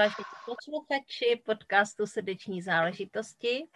Vážení 0.00 0.24
posluchači 0.46 1.42
podcastu 1.44 2.06
Srdeční 2.06 2.62
záležitosti, 2.62 3.66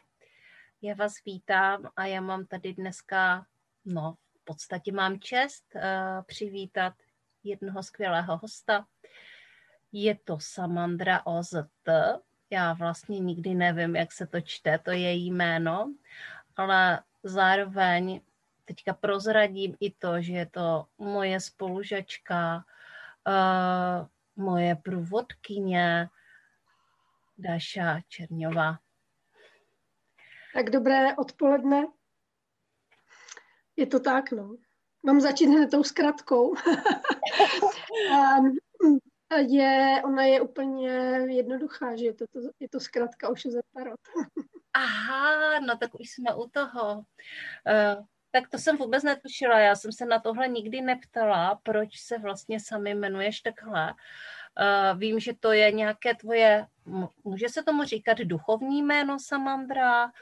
já 0.83 0.95
vás 0.95 1.13
vítám 1.27 1.91
a 1.97 2.07
já 2.07 2.21
mám 2.21 2.47
tady 2.47 2.73
dneska, 2.73 3.47
no 3.85 4.15
v 4.41 4.45
podstatě 4.45 4.93
mám 4.93 5.21
čest 5.21 5.65
uh, 5.75 5.81
přivítat 6.27 6.95
jednoho 7.43 7.83
skvělého 7.83 8.37
hosta. 8.37 8.87
Je 9.93 10.15
to 10.25 10.39
Samandra 10.41 11.27
OZT. 11.27 11.89
Já 12.51 12.73
vlastně 12.73 13.19
nikdy 13.19 13.55
nevím, 13.55 13.97
jak 13.97 14.13
se 14.13 14.27
to 14.27 14.41
čte, 14.41 14.79
to 14.79 14.91
je 14.91 14.99
její 14.99 15.31
jméno, 15.31 15.95
ale 16.57 17.03
zároveň 17.23 18.21
teďka 18.65 18.95
prozradím 18.95 19.77
i 19.81 19.91
to, 19.91 20.23
že 20.23 20.33
je 20.33 20.47
to 20.47 20.87
moje 20.99 21.41
spolužačka, 21.41 22.65
uh, 23.27 24.07
moje 24.37 24.77
průvodkyně 24.77 26.09
Dáša 27.39 28.01
Čerňová. 28.09 28.79
Tak 30.55 30.71
dobré 30.71 31.17
odpoledne. 31.17 31.87
Je 33.77 33.87
to 33.87 34.01
tak, 34.01 34.33
no. 34.33 34.57
Mám 35.07 35.21
začít 35.21 35.47
hned 35.47 35.71
tou 35.71 35.83
zkratkou. 35.83 36.55
je, 39.49 40.03
ona 40.05 40.23
je 40.23 40.41
úplně 40.41 40.91
jednoduchá, 41.29 41.97
že 41.97 42.05
je 42.05 42.15
to, 42.15 42.27
to, 42.27 42.41
je 42.61 42.69
to 42.69 42.81
zkratka 42.81 43.29
Ošuze 43.29 43.61
Tarot. 43.75 44.01
Aha, 44.73 45.61
no 45.61 45.79
tak 45.79 45.95
už 45.95 46.11
jsme 46.11 46.35
u 46.35 46.49
toho. 46.49 46.95
Uh, 46.97 48.05
tak 48.35 48.49
to 48.49 48.59
jsem 48.59 48.77
vůbec 48.77 49.03
netušila, 49.03 49.59
já 49.59 49.77
jsem 49.77 49.93
se 49.93 50.07
na 50.07 50.21
tohle 50.21 50.49
nikdy 50.49 50.81
neptala, 50.81 51.61
proč 51.63 52.01
se 52.01 52.19
vlastně 52.19 52.61
sami 52.61 52.91
jmenuješ 52.91 53.41
takhle. 53.41 53.95
Uh, 53.95 54.99
vím, 54.99 55.21
že 55.21 55.33
to 55.41 55.53
je 55.53 55.73
nějaké 55.73 56.15
tvoje, 56.15 56.67
může 57.25 57.49
se 57.49 57.63
tomu 57.63 57.85
říkat 57.85 58.19
duchovní 58.19 58.83
jméno 58.83 59.19
Samandra? 59.19 60.13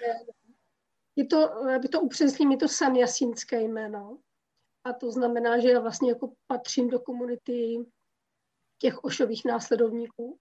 Je 1.17 1.27
to, 1.27 1.55
aby 1.77 1.89
to 1.89 2.01
upřesním, 2.01 2.53
je 2.53 2.57
to 2.57 2.69
sanjasínské 2.69 3.61
jméno. 3.61 4.19
A 4.85 4.93
to 4.93 5.13
znamená, 5.13 5.59
že 5.59 5.71
já 5.71 5.81
vlastně 5.81 6.11
jako 6.11 6.33
patřím 6.47 6.91
do 6.91 7.01
komunity 7.01 7.79
těch 8.79 9.05
ošových 9.05 9.45
následovníků. 9.45 10.39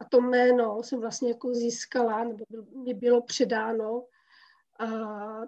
A 0.00 0.04
to 0.04 0.20
jméno 0.20 0.82
jsem 0.82 1.00
vlastně 1.00 1.28
jako 1.28 1.54
získala, 1.54 2.24
nebo 2.24 2.44
mi 2.84 2.94
bylo 2.94 3.22
předáno 3.22 4.04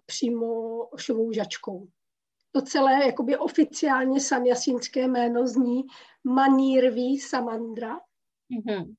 přímo 0.06 0.78
ošovou 0.86 1.32
žačkou. 1.32 1.88
To 2.52 2.62
celé 2.62 3.06
jakoby 3.06 3.36
oficiálně 3.36 4.20
samjasínské 4.20 5.08
jméno 5.08 5.46
zní 5.46 5.82
Manírví 6.24 7.20
Samandra. 7.20 8.00
Mm-hmm. 8.50 8.94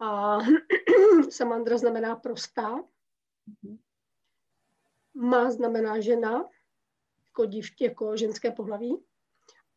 A 0.00 0.38
Samandra 1.30 1.78
znamená 1.78 2.16
prostá. 2.16 2.70
Mm-hmm. 2.72 3.78
Ma 5.14 5.50
znamená 5.50 6.00
žena, 6.00 6.48
jako 7.26 7.44
dívky, 7.44 7.84
jako 7.84 8.16
ženské 8.16 8.50
pohlaví. 8.50 9.04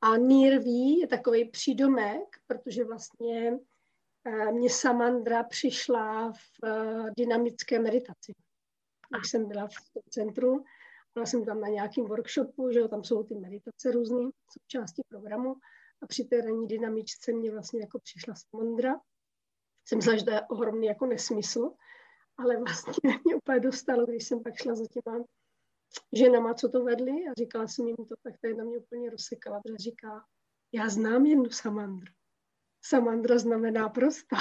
A 0.02 0.18
Nírví 0.18 1.00
je 1.00 1.08
takový 1.08 1.50
přídomek, 1.50 2.38
protože 2.48 2.84
vlastně 2.84 3.60
eh, 4.26 4.52
mě 4.52 4.70
Samandra 4.70 5.44
přišla 5.44 6.32
v 6.32 6.64
eh, 6.64 7.12
dynamické 7.18 7.80
meditaci 7.80 8.34
když 9.18 9.32
jsem 9.32 9.48
byla 9.48 9.68
v 9.68 9.94
tom 9.94 10.04
centru. 10.10 10.64
Byla 11.14 11.26
jsem 11.26 11.46
tam 11.46 11.62
na 11.62 11.68
nějakém 11.68 12.06
workshopu, 12.06 12.72
že 12.72 12.80
jo, 12.80 12.88
tam 12.88 13.04
jsou 13.04 13.24
ty 13.24 13.36
meditace 13.36 13.92
různé, 13.92 14.30
součástí 14.52 15.02
programu. 15.10 15.56
A 16.02 16.08
při 16.08 16.24
té 16.24 16.42
ranní 16.42 16.68
dynamičce 16.68 17.32
mě 17.32 17.52
vlastně 17.52 17.82
jako 17.82 18.00
přišla 18.00 18.34
Samandra. 18.36 18.94
Jsem 19.88 19.98
myslela, 19.98 20.18
že 20.18 20.26
to 20.26 20.32
je 20.32 20.42
ohromný 20.42 20.88
jako 20.88 21.06
nesmysl, 21.06 21.72
ale 22.38 22.58
vlastně 22.58 23.20
mě 23.26 23.36
úplně 23.36 23.60
dostalo, 23.60 24.06
když 24.06 24.28
jsem 24.28 24.44
pak 24.44 24.56
šla 24.56 24.76
za 24.76 24.86
těma 24.86 25.26
ženama, 26.14 26.54
co 26.54 26.70
to 26.70 26.84
vedli 26.84 27.12
a 27.12 27.34
říkala 27.38 27.68
jsem 27.68 27.88
jim 27.88 27.96
to, 27.96 28.16
tak 28.24 28.34
to 28.42 28.58
na 28.58 28.64
mě 28.64 28.78
úplně 28.78 29.10
rozsekala, 29.10 29.62
protože 29.62 29.78
říká, 29.78 30.26
já 30.72 30.90
znám 30.90 31.26
jednu 31.26 31.50
Samandru. 31.50 32.14
Samandra 32.82 33.38
znamená 33.38 33.90
prostá. 33.90 34.38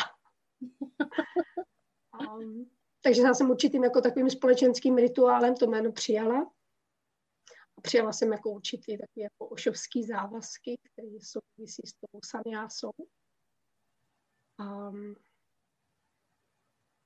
um, 2.38 2.70
takže 3.04 3.22
já 3.22 3.34
jsem 3.34 3.50
určitým 3.50 3.84
jako 3.84 4.00
takovým 4.00 4.30
společenským 4.30 4.96
rituálem 4.96 5.54
to 5.54 5.66
jméno 5.66 5.92
přijala. 5.92 6.52
A 7.78 7.80
přijala 7.80 8.12
jsem 8.12 8.32
jako 8.32 8.50
určitý 8.50 8.98
takový 8.98 9.22
jako 9.22 9.46
ošovský 9.46 10.04
závazky, 10.04 10.76
které 10.92 11.08
souvisí 11.08 11.82
s 11.86 11.92
tou 11.92 12.20
saniásou. 12.24 12.90
Um, 14.60 15.14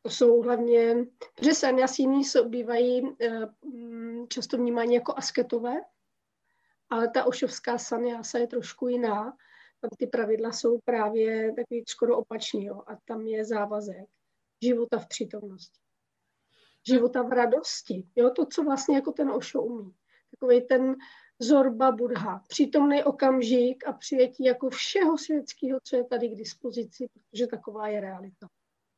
to 0.03 0.11
jsou 0.11 0.43
hlavně, 0.43 1.07
že 1.43 1.55
saniasíny 1.55 2.23
bývají 2.49 3.03
uh, 3.03 4.27
často 4.29 4.57
vnímány 4.57 4.95
jako 4.95 5.15
asketové, 5.17 5.75
ale 6.91 7.11
ta 7.11 7.25
ošovská 7.25 7.79
saniása 7.79 8.39
je 8.39 8.47
trošku 8.47 8.89
jiná. 8.89 9.37
Tam 9.81 9.91
ty 9.99 10.07
pravidla 10.07 10.53
jsou 10.53 10.79
právě 10.85 11.53
takový 11.53 11.85
skoro 11.89 12.19
opačný, 12.19 12.65
jo, 12.65 12.83
a 12.87 12.97
tam 13.05 13.27
je 13.27 13.45
závazek 13.45 14.07
života 14.63 14.99
v 14.99 15.09
přítomnosti 15.09 15.88
života 16.89 17.23
v 17.23 17.33
radosti. 17.33 18.07
Jo, 18.17 18.31
to, 18.31 18.47
co 18.47 18.63
vlastně 18.63 18.97
jako 18.97 19.13
ten 19.13 19.31
Ošo 19.31 19.63
umí. 19.63 19.95
Takový 20.31 20.67
ten 20.67 20.97
zorba 21.39 21.93
Budha, 21.93 22.43
přítomný 22.49 23.05
okamžik 23.05 23.87
a 23.87 23.93
přijetí 23.93 24.45
jako 24.45 24.71
všeho 24.71 25.19
světského, 25.19 25.79
co 25.85 25.97
je 25.97 26.05
tady 26.05 26.29
k 26.29 26.35
dispozici, 26.35 27.09
protože 27.13 27.47
taková 27.47 27.89
je 27.89 28.01
realita. 28.01 28.49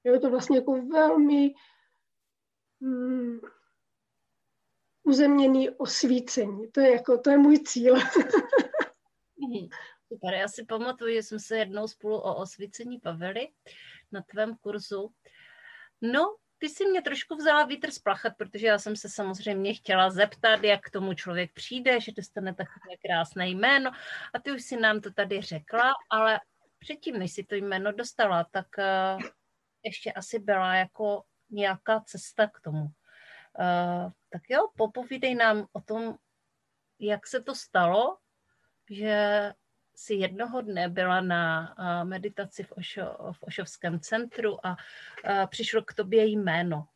Jo, 0.05 0.13
je 0.15 0.21
to 0.21 0.31
vlastně 0.31 0.57
jako 0.57 0.83
velmi 0.83 1.55
mm, 2.81 3.41
uzemněný 5.03 5.71
osvícení. 5.71 6.71
To 6.71 6.81
je, 6.81 6.93
jako, 6.93 7.19
to 7.19 7.31
je 7.31 7.39
můj 7.39 7.59
cíl. 7.59 7.95
Mhm. 9.41 9.69
Super, 10.13 10.35
já 10.35 10.49
si 10.49 10.65
pamatuju, 10.65 11.15
že 11.15 11.23
jsme 11.23 11.39
se 11.39 11.59
jednou 11.59 11.89
spolu 11.89 12.17
o 12.17 12.37
osvícení 12.37 12.99
bavili 12.99 13.49
na 14.13 14.23
tvém 14.23 14.57
kurzu. 14.57 15.13
No, 16.01 16.37
ty 16.61 16.69
si 16.69 16.85
mě 16.85 17.03
trošku 17.03 17.37
vzala 17.37 17.65
vítr 17.65 17.91
z 17.91 17.99
plachet, 17.99 18.35
protože 18.37 18.67
já 18.67 18.79
jsem 18.79 18.97
se 18.97 19.09
samozřejmě 19.09 19.75
chtěla 19.75 20.11
zeptat, 20.11 20.65
jak 20.65 20.81
k 20.81 20.91
tomu 20.91 21.15
člověk 21.15 21.53
přijde, 21.53 22.01
že 22.01 22.13
dostane 22.13 22.55
takové 22.55 22.97
krásné 23.07 23.49
jméno 23.49 23.91
a 24.35 24.39
ty 24.39 24.53
už 24.53 24.63
si 24.63 24.77
nám 24.77 25.01
to 25.01 25.13
tady 25.13 25.41
řekla, 25.41 25.93
ale 26.11 26.41
předtím, 26.79 27.19
než 27.19 27.33
si 27.33 27.45
to 27.45 27.55
jméno 27.55 27.93
dostala, 27.93 28.45
tak 28.51 28.67
uh, 28.79 29.23
ještě 29.85 30.13
asi 30.13 30.39
byla 30.39 30.75
jako 30.75 31.23
nějaká 31.51 32.01
cesta 32.01 32.47
k 32.47 32.61
tomu. 32.61 32.83
Uh, 32.83 34.11
tak 34.31 34.43
jo, 34.49 34.69
popovídej 34.77 35.35
nám 35.35 35.67
o 35.73 35.81
tom, 35.81 36.17
jak 36.99 37.27
se 37.27 37.43
to 37.43 37.55
stalo, 37.55 38.19
že 38.91 39.53
si 40.01 40.15
jednoho 40.15 40.61
dne 40.61 40.89
byla 40.89 41.21
na 41.21 41.75
meditaci 42.05 42.63
v, 42.63 42.73
Ošo, 42.73 43.03
v 43.33 43.43
Ošovském 43.43 44.01
centru 44.01 44.67
a 44.67 44.77
přišlo 45.47 45.83
k 45.83 45.95
tobě 45.95 46.27
jméno. 46.27 46.89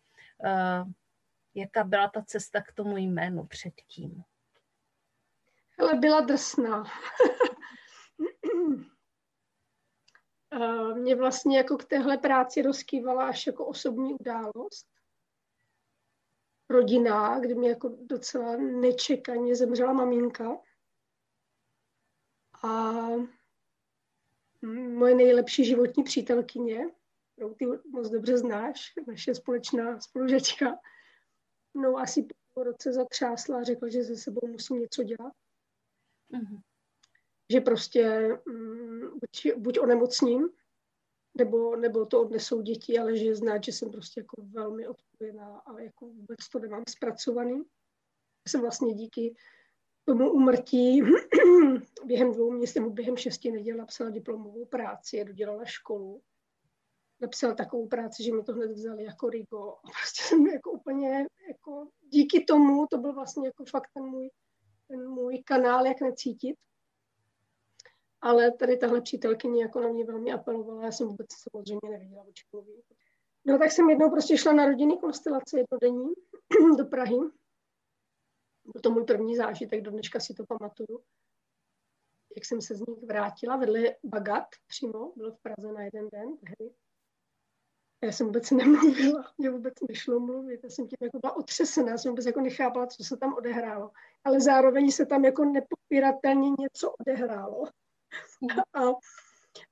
Jaká 1.54 1.84
byla 1.84 2.08
ta 2.08 2.22
cesta 2.22 2.60
k 2.60 2.72
tomu 2.72 2.96
jménu 2.96 3.46
předtím? 3.46 4.24
Ale 5.78 5.94
byla 5.94 6.20
drsná. 6.20 6.84
Mě 10.94 11.16
vlastně 11.16 11.56
jako 11.56 11.76
k 11.76 11.84
téhle 11.84 12.18
práci 12.18 12.62
rozkývala 12.62 13.28
až 13.28 13.46
jako 13.46 13.66
osobní 13.66 14.14
událost. 14.14 14.86
Rodina, 16.70 17.40
kdy 17.40 17.54
mi 17.54 17.68
jako 17.68 17.96
docela 18.00 18.56
nečekaně 18.56 19.56
zemřela 19.56 19.92
maminka. 19.92 20.58
A 22.64 22.92
moje 24.92 25.14
nejlepší 25.14 25.64
životní 25.64 26.04
přítelkyně, 26.04 26.90
kterou 27.32 27.54
ty 27.54 27.66
moc 27.66 28.10
dobře 28.10 28.38
znáš, 28.38 28.92
naše 29.06 29.34
společná 29.34 30.00
spolužečka, 30.00 30.78
no 31.74 31.96
asi 31.96 32.26
po 32.54 32.62
roce 32.62 32.92
zatřásla 32.92 33.58
a 33.58 33.62
řekla, 33.62 33.88
že 33.88 34.04
se 34.04 34.16
sebou 34.16 34.46
musím 34.46 34.80
něco 34.80 35.02
dělat. 35.02 35.32
Mm-hmm. 36.32 36.60
Že 37.52 37.60
prostě 37.60 38.28
um, 38.46 39.10
buď, 39.10 39.54
buď 39.56 39.78
onemocním, 39.78 40.48
nebo, 41.38 41.76
nebo 41.76 42.06
to 42.06 42.20
odnesou 42.20 42.60
děti, 42.60 42.98
ale 42.98 43.16
že 43.16 43.24
je 43.24 43.36
znát, 43.36 43.64
že 43.64 43.72
jsem 43.72 43.90
prostě 43.90 44.20
jako 44.20 44.42
velmi 44.42 44.88
odpovědná 44.88 45.58
a 45.58 45.80
jako 45.80 46.06
vůbec 46.06 46.48
to 46.52 46.58
nemám 46.58 46.82
zpracovaný. 46.88 47.62
Jsem 48.48 48.60
vlastně 48.60 48.94
díky 48.94 49.34
tomu 50.04 50.30
umrtí 50.30 51.02
během 52.04 52.32
dvou 52.32 52.50
měsíců, 52.50 52.80
nebo 52.80 52.92
během 52.92 53.16
šesti 53.16 53.50
neděl 53.50 53.76
napsala 53.76 54.10
diplomovou 54.10 54.64
práci, 54.64 55.24
dodělala 55.24 55.64
školu. 55.64 56.22
Napsala 57.20 57.54
takovou 57.54 57.88
práci, 57.88 58.24
že 58.24 58.32
mi 58.32 58.42
to 58.42 58.52
hned 58.52 58.70
vzali 58.70 59.04
jako 59.04 59.30
Rigo. 59.30 59.76
Prostě 59.82 60.22
jsem 60.22 60.46
jako 60.46 60.70
úplně, 60.70 61.26
jako 61.48 61.88
díky 62.08 62.44
tomu, 62.44 62.86
to 62.86 62.98
byl 62.98 63.12
vlastně 63.12 63.48
jako 63.48 63.64
fakt 63.64 63.88
ten 63.94 64.04
můj, 64.04 64.30
ten 64.88 65.08
můj 65.08 65.42
kanál, 65.44 65.86
jak 65.86 66.00
necítit 66.00 66.56
ale 68.24 68.52
tady 68.52 68.76
tahle 68.76 69.00
přítelkyně 69.00 69.62
jako 69.62 69.80
na 69.80 69.88
mě 69.88 70.04
velmi 70.04 70.32
apelovala, 70.32 70.84
já 70.84 70.92
jsem 70.92 71.08
vůbec 71.08 71.26
samozřejmě 71.50 71.90
nevěděla, 71.90 72.22
o 72.22 72.32
čem 72.32 72.48
mluví. 72.52 72.82
No 73.44 73.58
tak 73.58 73.72
jsem 73.72 73.90
jednou 73.90 74.10
prostě 74.10 74.36
šla 74.36 74.52
na 74.52 74.66
rodinný 74.66 74.98
konstelaci 74.98 75.56
jednodenní 75.56 76.12
do 76.78 76.84
Prahy. 76.84 77.16
Byl 78.64 78.80
to 78.80 78.90
můj 78.90 79.04
první 79.04 79.36
zážitek, 79.36 79.82
do 79.82 79.90
dneška 79.90 80.20
si 80.20 80.34
to 80.34 80.46
pamatuju. 80.46 81.04
Jak 82.36 82.44
jsem 82.44 82.62
se 82.62 82.74
z 82.74 82.80
nich 82.80 83.04
vrátila, 83.04 83.56
vedle 83.56 83.96
Bagat 84.04 84.46
přímo, 84.66 85.12
byl 85.16 85.32
v 85.32 85.38
Praze 85.38 85.72
na 85.72 85.82
jeden 85.82 86.08
den 86.12 86.36
tehdy. 86.36 86.74
Já 88.04 88.12
jsem 88.12 88.26
vůbec 88.26 88.50
nemluvila, 88.50 89.32
mě 89.38 89.50
vůbec 89.50 89.74
nešlo 89.88 90.20
mluvit, 90.20 90.60
já 90.64 90.70
jsem 90.70 90.88
tím 90.88 90.96
jako 91.00 91.18
byla 91.18 91.36
otřesená, 91.36 91.90
já 91.90 91.98
jsem 91.98 92.10
vůbec 92.10 92.26
jako 92.26 92.40
nechápala, 92.40 92.86
co 92.86 93.04
se 93.04 93.16
tam 93.16 93.34
odehrálo. 93.34 93.90
Ale 94.24 94.40
zároveň 94.40 94.90
se 94.90 95.06
tam 95.06 95.24
jako 95.24 95.44
nepopiratelně 95.44 96.50
něco 96.58 96.94
odehrálo. 97.00 97.64
A 98.74 98.80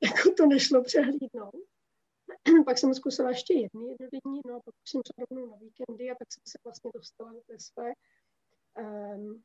jako 0.02 0.34
to 0.36 0.46
nešlo 0.46 0.82
přehlídnout. 0.82 1.54
pak 2.66 2.78
jsem 2.78 2.94
zkusila 2.94 3.28
ještě 3.28 3.54
jedny 3.54 3.88
jednodenní, 3.88 4.40
no 4.46 4.54
a 4.54 4.60
pak 4.60 4.74
jsem 4.84 5.00
šla 5.06 5.26
rovnou 5.30 5.50
na 5.50 5.56
víkendy 5.56 6.10
a 6.10 6.14
tak 6.14 6.28
jsem 6.32 6.42
se 6.48 6.58
vlastně 6.64 6.90
dostala 6.94 7.32
do 7.32 7.40
té 7.46 7.58
své 7.58 7.92
um, 8.78 9.42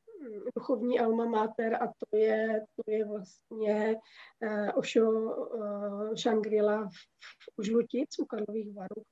duchovní 0.56 1.00
alma 1.00 1.26
mater 1.26 1.76
a 1.76 1.88
to 1.88 2.18
je, 2.18 2.66
to 2.76 2.92
je 2.92 3.06
vlastně 3.06 3.96
uh, 4.44 4.70
Osho 4.76 5.12
uh, 5.12 6.14
Shangri-La 6.14 6.86
v, 6.86 6.90
v 6.90 7.58
Užlutic 7.58 8.20
u 8.20 8.26
Karlových 8.26 8.74
varů. 8.74 9.04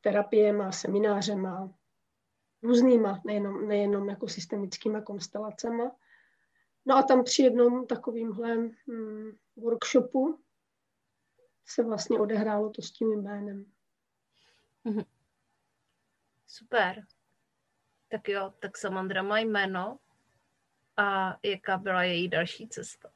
Terapie 0.00 0.52
má 0.52 0.72
semináře, 0.72 1.36
má 1.36 1.74
různýma, 2.62 3.20
nejenom, 3.26 3.68
nejenom 3.68 4.08
jako 4.08 4.28
systemickýma 4.28 5.00
konstelacema. 5.00 5.96
No 6.86 6.96
a 6.96 7.02
tam 7.02 7.24
při 7.24 7.42
jednom 7.42 7.86
takovýmhle 7.86 8.56
hm, 8.56 9.30
workshopu 9.56 10.38
se 11.66 11.82
vlastně 11.82 12.20
odehrálo 12.20 12.70
to 12.70 12.82
s 12.82 12.92
tím 12.92 13.22
jménem. 13.22 13.64
Mhm. 14.84 15.02
Super. 16.46 17.04
Tak 18.08 18.28
jo, 18.28 18.52
tak 18.58 18.78
Samandra 18.78 19.22
má 19.22 19.38
jméno 19.38 19.98
a 20.96 21.36
jaká 21.44 21.76
byla 21.76 22.02
její 22.02 22.28
další 22.28 22.68
cesta? 22.68 23.10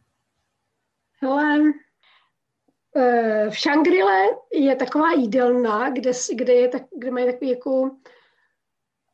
Hele, 1.21 1.59
eh, 2.97 3.51
v 3.51 3.59
Šangrile 3.59 4.27
je 4.53 4.77
taková 4.77 5.13
jídelna, 5.13 5.91
kde, 5.91 6.11
kde, 6.35 6.53
je 6.53 6.69
tak, 6.69 6.83
kde 6.99 7.11
mají 7.11 7.27
takový 7.27 7.51
jako 7.51 7.91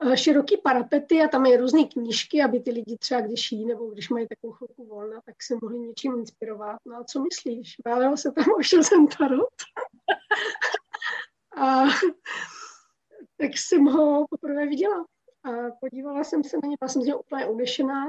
Eh, 0.01 0.17
široký 0.17 0.57
parapety 0.57 1.23
a 1.23 1.29
tam 1.29 1.47
je 1.47 1.57
různé 1.57 1.85
knížky, 1.85 2.43
aby 2.43 2.61
ty 2.61 2.71
lidi 2.71 2.99
třeba 2.99 3.21
když 3.21 3.53
jí 3.53 3.67
nebo 3.67 3.87
když 3.87 4.09
mají 4.09 4.29
takovou 4.29 4.53
chvilku 4.53 4.87
volna, 4.87 5.21
tak 5.21 5.43
se 5.43 5.55
mohli 5.63 5.79
něčím 5.79 6.19
inspirovat. 6.19 6.79
No 6.87 6.97
a 6.97 7.05
co 7.05 7.23
myslíš? 7.23 7.77
Válelo 7.87 8.17
se 8.17 8.33
tam 8.33 8.45
Ošel 8.59 8.83
Tarot. 9.19 9.49
a 11.57 11.85
tak 13.37 13.51
jsem 13.55 13.85
ho 13.85 14.27
poprvé 14.31 14.67
viděla. 14.67 15.07
A 15.45 15.51
podívala 15.81 16.25
jsem 16.25 16.45
se 16.45 16.57
na 16.63 16.69
ně, 16.69 16.77
byla 16.81 16.89
jsem 16.89 17.03
z 17.03 17.07
něho 17.07 17.21
úplně 17.21 17.47
unešená. 17.47 18.07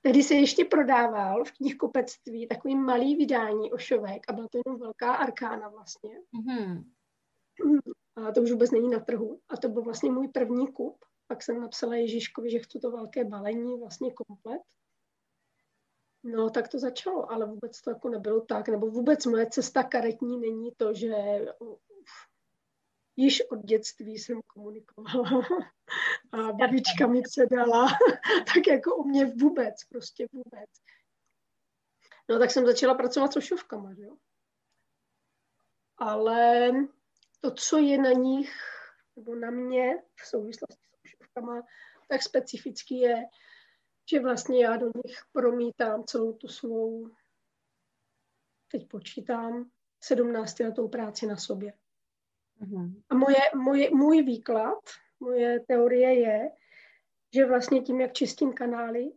Tehdy 0.00 0.22
se 0.22 0.34
ještě 0.34 0.64
prodával 0.64 1.44
v 1.44 1.52
knihkupectví 1.52 2.48
takový 2.48 2.76
malý 2.76 3.16
vydání 3.16 3.72
Ošovek 3.72 4.22
a 4.28 4.32
byla 4.32 4.48
to 4.48 4.58
jenom 4.66 4.80
velká 4.80 5.14
arkána 5.14 5.68
vlastně. 5.68 6.20
Mm-hmm. 6.34 6.84
A 8.16 8.32
to 8.32 8.42
už 8.42 8.50
vůbec 8.52 8.70
není 8.70 8.88
na 8.88 9.00
trhu. 9.00 9.40
A 9.48 9.56
to 9.56 9.68
byl 9.68 9.82
vlastně 9.82 10.10
můj 10.10 10.28
první 10.28 10.72
kup. 10.72 11.04
Pak 11.26 11.42
jsem 11.42 11.60
napsala 11.60 11.94
Ježíškovi, 11.94 12.50
že 12.50 12.58
chci 12.58 12.78
to 12.78 12.90
velké 12.90 13.24
balení, 13.24 13.78
vlastně 13.78 14.12
komplet. 14.12 14.62
No, 16.24 16.50
tak 16.50 16.68
to 16.68 16.78
začalo, 16.78 17.32
ale 17.32 17.46
vůbec 17.46 17.80
to 17.80 17.90
jako 17.90 18.08
nebylo 18.08 18.40
tak, 18.40 18.68
nebo 18.68 18.86
vůbec 18.86 19.26
moje 19.26 19.46
cesta 19.50 19.82
karetní 19.82 20.38
není 20.38 20.72
to, 20.76 20.94
že 20.94 21.14
již 23.18 23.42
od 23.50 23.64
dětství 23.64 24.18
jsem 24.18 24.40
komunikovala 24.46 25.42
a 26.32 26.52
babička 26.52 27.06
mi 27.06 27.22
předala, 27.22 27.86
tak 28.54 28.66
jako 28.66 28.96
u 28.96 29.04
mě 29.04 29.26
vůbec, 29.26 29.84
prostě 29.84 30.26
vůbec. 30.32 30.70
No, 32.28 32.38
tak 32.38 32.50
jsem 32.50 32.66
začala 32.66 32.94
pracovat 32.94 33.32
s 33.32 33.36
ošovkama, 33.36 33.90
jo. 33.96 34.16
Ale 35.96 36.70
to, 37.40 37.54
co 37.54 37.78
je 37.78 37.98
na 37.98 38.10
nich 38.12 38.52
nebo 39.16 39.34
na 39.34 39.50
mě 39.50 40.02
v 40.14 40.26
souvislosti 40.26 40.86
s 40.86 41.04
ušivkama, 41.04 41.62
tak 42.08 42.22
specificky 42.22 42.94
je, 42.94 43.24
že 44.10 44.20
vlastně 44.20 44.64
já 44.64 44.76
do 44.76 44.86
nich 44.86 45.18
promítám 45.32 46.04
celou 46.04 46.32
tu 46.32 46.48
svou, 46.48 47.10
teď 48.70 48.88
počítám, 48.88 49.70
17 50.00 50.58
letou 50.58 50.88
práci 50.88 51.26
na 51.26 51.36
sobě. 51.36 51.72
Mm-hmm. 52.60 53.02
A 53.08 53.14
moje, 53.14 53.40
moje, 53.56 53.90
můj 53.90 54.22
výklad, 54.22 54.78
moje 55.20 55.60
teorie 55.60 56.14
je, 56.14 56.50
že 57.34 57.46
vlastně 57.46 57.82
tím, 57.82 58.00
jak 58.00 58.12
čistím 58.12 58.52
kanály 58.52 59.12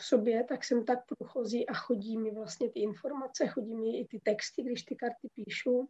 v 0.00 0.04
sobě, 0.04 0.44
tak 0.44 0.64
jsem 0.64 0.84
tak 0.84 0.98
průchozí 1.06 1.68
a 1.68 1.74
chodí 1.74 2.18
mi 2.18 2.30
vlastně 2.30 2.70
ty 2.70 2.80
informace, 2.80 3.46
chodí 3.46 3.74
mi 3.74 4.00
i 4.00 4.06
ty 4.06 4.20
texty, 4.24 4.62
když 4.62 4.82
ty 4.82 4.96
karty 4.96 5.28
píšu. 5.34 5.88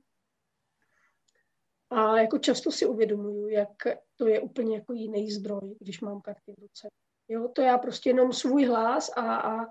A 1.90 2.18
jako 2.18 2.38
často 2.38 2.70
si 2.70 2.86
uvědomuju, 2.86 3.48
jak 3.48 3.68
to 4.16 4.28
je 4.28 4.40
úplně 4.40 4.76
jako 4.76 4.92
jiný 4.92 5.30
zdroj, 5.30 5.76
když 5.80 6.00
mám 6.00 6.20
karty 6.20 6.52
v 6.52 6.60
ruce. 6.60 6.88
Jo, 7.28 7.48
to 7.48 7.62
já 7.62 7.78
prostě 7.78 8.10
jenom 8.10 8.32
svůj 8.32 8.64
hlas 8.64 9.10
a, 9.16 9.36
a, 9.36 9.66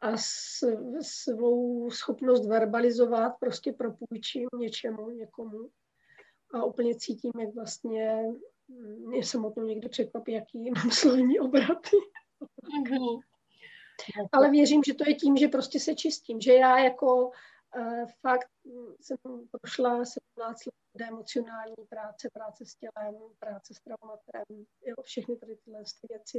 a 0.00 0.16
svou 1.00 1.90
schopnost 1.90 2.46
verbalizovat 2.46 3.32
prostě 3.40 3.72
propůjčím 3.72 4.48
něčemu, 4.58 5.10
někomu. 5.10 5.70
A 6.52 6.64
úplně 6.64 6.94
cítím, 6.94 7.32
jak 7.40 7.54
vlastně 7.54 8.24
mě 8.98 9.24
samotnou 9.24 9.64
někdo 9.64 9.88
překvapí, 9.88 10.32
jaký 10.32 10.70
mám 10.76 10.90
slovní 10.90 11.40
obraty. 11.40 11.96
Mm-hmm. 12.62 13.20
Ale 14.32 14.50
věřím, 14.50 14.82
že 14.86 14.94
to 14.94 15.04
je 15.06 15.14
tím, 15.14 15.36
že 15.36 15.48
prostě 15.48 15.80
se 15.80 15.94
čistím, 15.94 16.40
že 16.40 16.54
já 16.54 16.78
jako 16.78 17.26
uh, 17.26 18.06
fakt 18.20 18.50
jsem 19.00 19.16
prošla 19.50 20.04
17 20.36 20.66
let 20.66 21.08
emocionální 21.08 21.74
práce, 21.88 22.28
práce 22.32 22.66
s 22.66 22.74
tělem, 22.74 23.14
práce 23.38 23.74
s 23.74 23.80
traumatem, 23.80 24.66
jo, 24.86 24.94
všechny 25.02 25.36
tady 25.36 25.56
tyhle 25.56 25.82
věci. 26.08 26.38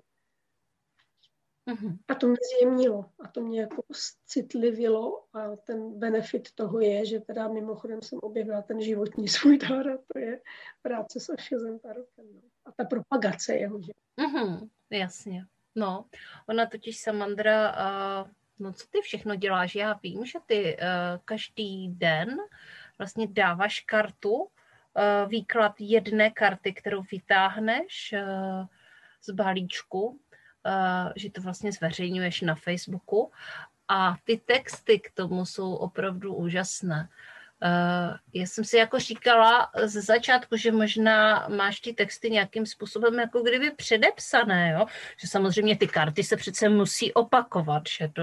Mm-hmm. 1.67 1.97
A 2.07 2.15
to 2.15 2.27
mě 2.27 2.37
zjemnilo 2.59 3.05
a 3.19 3.27
to 3.27 3.41
mě 3.41 3.61
jako 3.61 3.83
citlivilo 4.27 5.23
a 5.33 5.55
ten 5.55 5.99
benefit 5.99 6.51
toho 6.55 6.79
je, 6.79 7.05
že 7.05 7.19
teda 7.19 7.47
mimochodem 7.47 8.01
jsem 8.01 8.19
objevila 8.21 8.61
ten 8.61 8.81
životní 8.81 9.27
svůj 9.27 9.57
dar 9.57 9.89
a 9.89 9.97
to 10.13 10.19
je 10.19 10.41
práce 10.81 11.19
s 11.19 11.29
Ošezem 11.29 11.79
Tarotem. 11.79 12.25
No. 12.33 12.41
A 12.65 12.71
ta 12.71 12.83
propagace 12.83 13.55
jeho, 13.55 13.81
že? 13.81 13.91
Mm-hmm, 14.17 14.69
jasně. 14.89 15.45
No, 15.75 16.05
ona 16.47 16.65
totiž 16.65 16.99
Samandra, 16.99 17.71
uh, 17.71 18.29
no 18.59 18.73
co 18.73 18.87
ty 18.89 19.01
všechno 19.01 19.35
děláš? 19.35 19.75
Já 19.75 19.99
vím, 20.03 20.25
že 20.25 20.39
ty 20.45 20.77
uh, 20.77 21.21
každý 21.25 21.89
den 21.89 22.37
vlastně 22.97 23.27
dáváš 23.27 23.79
kartu, 23.79 24.33
uh, 24.33 24.49
výklad 25.27 25.73
jedné 25.79 26.31
karty, 26.31 26.73
kterou 26.73 27.03
vytáhneš 27.11 28.13
uh, 28.17 28.65
z 29.21 29.29
balíčku, 29.29 30.19
že 31.15 31.31
to 31.31 31.41
vlastně 31.41 31.71
zveřejňuješ 31.71 32.41
na 32.41 32.55
Facebooku 32.55 33.31
a 33.87 34.15
ty 34.23 34.41
texty 34.45 34.99
k 34.99 35.11
tomu 35.11 35.45
jsou 35.45 35.75
opravdu 35.75 36.33
úžasné. 36.33 37.09
Uh, 37.63 38.17
já 38.33 38.45
jsem 38.45 38.63
si 38.63 38.77
jako 38.77 38.99
říkala 38.99 39.71
ze 39.83 40.01
začátku, 40.01 40.57
že 40.57 40.71
možná 40.71 41.47
máš 41.47 41.79
ty 41.79 41.93
texty 41.93 42.29
nějakým 42.29 42.65
způsobem 42.65 43.19
jako 43.19 43.41
kdyby 43.41 43.71
předepsané, 43.71 44.71
jo? 44.71 44.85
že 45.17 45.27
samozřejmě 45.27 45.77
ty 45.77 45.87
karty 45.87 46.23
se 46.23 46.37
přece 46.37 46.69
musí 46.69 47.13
opakovat, 47.13 47.83
že 47.97 48.07
to 48.07 48.21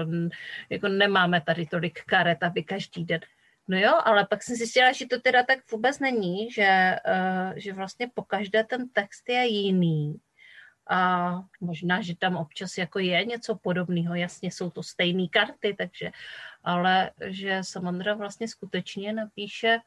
jako 0.69 0.87
nemáme 0.87 1.41
tady 1.41 1.65
tolik 1.65 2.03
karet, 2.05 2.43
aby 2.43 2.63
každý 2.63 3.05
den. 3.05 3.19
No 3.67 3.77
jo, 3.77 3.93
ale 4.03 4.25
pak 4.25 4.43
jsem 4.43 4.55
zjistila, 4.55 4.91
že 4.91 5.07
to 5.07 5.19
teda 5.19 5.43
tak 5.43 5.71
vůbec 5.71 5.99
není, 5.99 6.51
že, 6.51 6.95
uh, 7.07 7.53
že 7.55 7.73
vlastně 7.73 8.07
po 8.13 8.23
každé 8.23 8.63
ten 8.63 8.89
text 8.89 9.29
je 9.29 9.45
jiný 9.45 10.19
a 10.89 11.31
možná, 11.61 12.01
že 12.01 12.15
tam 12.15 12.37
občas 12.37 12.77
jako 12.77 12.99
je 12.99 13.25
něco 13.25 13.55
podobného, 13.55 14.15
jasně 14.15 14.51
jsou 14.51 14.69
to 14.69 14.83
stejné 14.83 15.27
karty, 15.27 15.75
takže, 15.77 16.11
ale 16.63 17.11
že 17.25 17.59
Samandra 17.61 18.13
vlastně 18.13 18.47
skutečně 18.47 19.13
napíše 19.13 19.79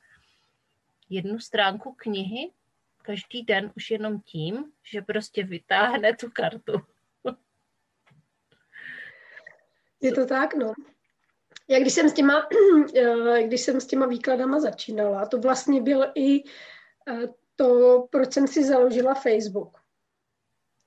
jednu 1.10 1.38
stránku 1.38 1.92
knihy 1.92 2.50
každý 3.04 3.42
den 3.42 3.72
už 3.76 3.90
jenom 3.90 4.20
tím, 4.20 4.72
že 4.82 5.02
prostě 5.02 5.44
vytáhne 5.44 6.16
tu 6.16 6.30
kartu. 6.30 6.72
Je 10.00 10.12
to 10.12 10.26
tak, 10.26 10.54
no. 10.54 10.72
Já 11.68 11.78
když 11.78 11.92
jsem 11.92 12.08
s 12.08 12.12
těma, 12.12 12.48
eh, 12.96 13.42
když 13.42 13.60
jsem 13.60 13.80
s 13.80 13.86
těma 13.86 14.06
výkladama 14.06 14.60
začínala, 14.60 15.26
to 15.26 15.38
vlastně 15.38 15.82
byl 15.82 16.12
i 16.14 16.44
eh, 16.44 17.28
to, 17.56 18.06
proč 18.10 18.32
jsem 18.32 18.48
si 18.48 18.64
založila 18.64 19.14
Facebook. 19.14 19.83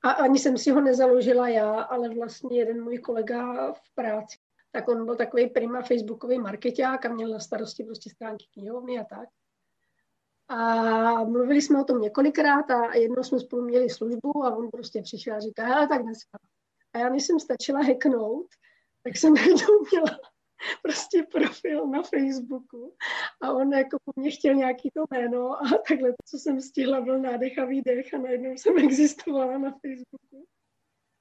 A 0.07 0.11
ani 0.11 0.39
jsem 0.39 0.57
si 0.57 0.71
ho 0.71 0.81
nezaložila 0.81 1.47
já, 1.47 1.81
ale 1.81 2.09
vlastně 2.09 2.59
jeden 2.59 2.83
můj 2.83 2.97
kolega 2.97 3.73
v 3.73 3.95
práci. 3.95 4.37
Tak 4.71 4.87
on 4.87 5.05
byl 5.05 5.15
takový 5.15 5.49
prima 5.49 5.81
facebookový 5.81 6.39
marketák 6.39 7.05
a 7.05 7.13
měl 7.13 7.29
na 7.29 7.39
starosti 7.39 7.83
prostě 7.83 8.09
stránky 8.09 8.45
knihovny 8.53 8.99
a 8.99 9.03
tak. 9.03 9.29
A 10.47 11.23
mluvili 11.23 11.61
jsme 11.61 11.81
o 11.81 11.83
tom 11.83 12.01
několikrát 12.01 12.71
a 12.71 12.95
jednou 12.95 13.23
jsme 13.23 13.39
spolu 13.39 13.61
měli 13.61 13.89
službu 13.89 14.43
a 14.43 14.55
on 14.55 14.69
prostě 14.69 15.01
přišel 15.01 15.35
a 15.35 15.39
říká, 15.39 15.65
hele, 15.65 15.87
tak 15.87 16.01
dneska. 16.01 16.37
A 16.93 16.97
já, 16.97 17.09
když 17.09 17.25
jsem 17.25 17.39
stačila 17.39 17.83
hacknout, 17.83 18.47
tak 19.03 19.17
jsem 19.17 19.35
jednou 19.37 19.85
měla 19.91 20.19
prostě 20.81 21.23
profil 21.31 21.87
na 21.87 22.03
Facebooku 22.03 22.95
a 23.41 23.51
on 23.51 23.73
jako 23.73 23.97
po 24.05 24.11
mně 24.15 24.31
chtěl 24.31 24.55
nějaký 24.55 24.91
to 24.91 25.03
jméno 25.11 25.51
a 25.51 25.77
takhle, 25.87 26.13
co 26.25 26.37
jsem 26.37 26.61
stihla, 26.61 27.01
byl 27.01 27.19
nádech 27.19 27.59
a 27.59 27.65
výdech 27.65 28.13
a 28.13 28.17
najednou 28.17 28.51
jsem 28.51 28.77
existovala 28.83 29.57
na 29.57 29.71
Facebooku. 29.71 30.47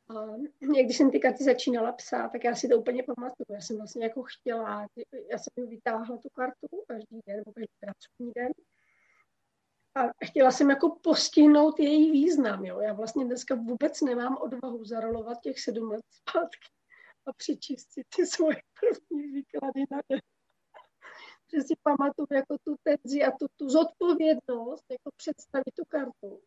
A 0.08 0.36
když 0.84 0.96
jsem 0.96 1.10
ty 1.10 1.20
karty 1.20 1.44
začínala 1.44 1.92
psát, 1.92 2.28
tak 2.28 2.44
já 2.44 2.54
si 2.54 2.68
to 2.68 2.78
úplně 2.78 3.02
pamatuju. 3.02 3.46
Já 3.50 3.60
jsem 3.60 3.76
vlastně 3.76 4.04
jako 4.04 4.22
chtěla, 4.22 4.86
já 5.30 5.38
jsem 5.38 5.68
vytáhla 5.68 6.16
tu 6.16 6.28
kartu 6.28 6.68
každý 6.88 7.20
den, 7.26 7.36
nebo 7.36 7.52
každý 7.52 7.72
pracovní 7.80 8.32
den 8.36 8.52
a 9.96 10.10
chtěla 10.24 10.50
jsem 10.50 10.70
jako 10.70 10.98
postihnout 11.02 11.80
její 11.80 12.10
význam. 12.10 12.64
Jo. 12.64 12.80
Já 12.80 12.92
vlastně 12.92 13.24
dneska 13.24 13.54
vůbec 13.54 14.00
nemám 14.00 14.36
odvahu 14.36 14.84
zarolovat 14.84 15.40
těch 15.40 15.60
sedm 15.60 15.90
let 15.90 16.04
zpátky 16.10 16.68
a 17.26 17.32
přečíst 17.32 17.92
si 17.92 18.02
ty 18.16 18.26
svoje 18.26 18.56
první 18.80 19.32
výklady 19.32 19.84
na 19.90 20.00
den. 20.10 20.20
Že 21.54 21.62
si 21.62 21.74
pamatuju 21.82 22.26
jako 22.30 22.58
tu 22.58 22.76
tenzi 22.82 23.22
a 23.22 23.30
tu, 23.30 23.46
tu 23.56 23.68
zodpovědnost, 23.68 24.84
jako 24.90 25.10
představit 25.16 25.74
tu 25.76 25.84
kartu. 25.88 26.40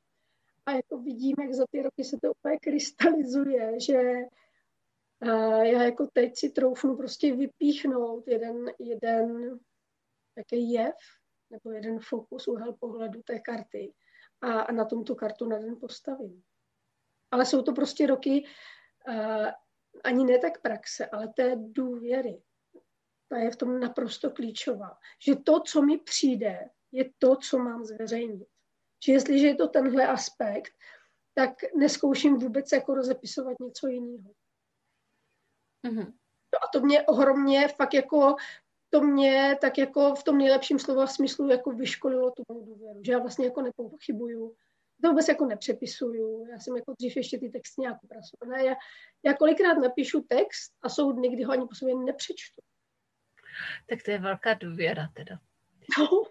A 0.65 0.71
jako 0.71 0.97
vidím, 0.97 1.35
jak 1.41 1.53
za 1.53 1.65
ty 1.71 1.81
roky 1.81 2.03
se 2.03 2.17
to 2.21 2.31
úplně 2.31 2.59
krystalizuje, 2.59 3.79
že 3.79 4.01
já 5.61 5.83
jako 5.83 6.07
teď 6.13 6.37
si 6.37 6.49
troufnu 6.49 6.97
prostě 6.97 7.35
vypíchnout 7.35 8.27
jeden, 8.27 8.65
jeden 8.79 9.59
takový 10.35 10.71
jev, 10.71 10.95
nebo 11.49 11.71
jeden 11.71 11.99
fokus, 11.99 12.47
úhel 12.47 12.73
pohledu 12.73 13.21
té 13.23 13.39
karty 13.39 13.93
a, 14.41 14.59
a 14.61 14.71
na 14.71 14.85
tom 14.85 15.03
tu 15.03 15.15
kartu 15.15 15.45
na 15.45 15.57
den 15.57 15.79
postavím. 15.79 16.43
Ale 17.31 17.45
jsou 17.45 17.61
to 17.61 17.73
prostě 17.73 18.07
roky 18.07 18.45
ani 20.03 20.25
ne 20.25 20.37
tak 20.39 20.61
praxe, 20.61 21.05
ale 21.05 21.27
té 21.27 21.55
důvěry. 21.55 22.41
Ta 23.27 23.37
je 23.37 23.51
v 23.51 23.55
tom 23.55 23.79
naprosto 23.79 24.31
klíčová. 24.31 24.97
Že 25.25 25.35
to, 25.35 25.59
co 25.59 25.81
mi 25.81 25.97
přijde, 25.97 26.69
je 26.91 27.11
to, 27.17 27.35
co 27.35 27.57
mám 27.57 27.85
zveřejnit. 27.85 28.47
Že 29.05 29.11
jestliže 29.11 29.47
je 29.47 29.55
to 29.55 29.67
tenhle 29.67 30.07
aspekt, 30.07 30.73
tak 31.33 31.49
neskouším 31.75 32.35
vůbec 32.35 32.71
jako 32.71 32.95
rozepisovat 32.95 33.59
něco 33.59 33.87
jiného. 33.87 34.31
Mm-hmm. 35.87 36.13
A 36.63 36.67
to 36.73 36.79
mě 36.79 37.01
ohromně 37.01 37.67
fakt 37.67 37.93
jako 37.93 38.35
to 38.89 39.01
mě 39.01 39.57
tak 39.61 39.77
jako 39.77 40.15
v 40.15 40.23
tom 40.23 40.37
nejlepším 40.37 40.79
slova 40.79 41.07
smyslu 41.07 41.49
jako 41.49 41.71
vyškolilo 41.71 42.31
tu 42.31 42.43
mou 42.51 42.65
důvěru, 42.65 43.01
že 43.03 43.11
já 43.11 43.19
vlastně 43.19 43.45
jako 43.45 43.61
nepochybuju, 43.61 44.55
to 45.01 45.09
vůbec 45.09 45.27
jako 45.27 45.45
nepřepisuju, 45.45 46.47
já 46.51 46.59
jsem 46.59 46.75
jako 46.75 46.93
dřív 46.99 47.17
ještě 47.17 47.39
ty 47.39 47.49
texty 47.49 47.81
nějak 47.81 47.97
upracovala. 48.03 48.69
Já, 48.69 48.75
já 49.25 49.33
kolikrát 49.33 49.73
napíšu 49.73 50.21
text 50.21 50.71
a 50.81 50.89
jsou 50.89 51.11
dny, 51.11 51.29
kdy 51.29 51.43
ho 51.43 51.51
ani 51.51 51.67
po 51.67 51.75
sobě 51.75 51.95
nepřečtu. 51.95 52.61
Tak 53.89 54.03
to 54.03 54.11
je 54.11 54.19
velká 54.19 54.53
důvěra 54.53 55.09
teda. 55.13 55.39
No. 55.99 56.23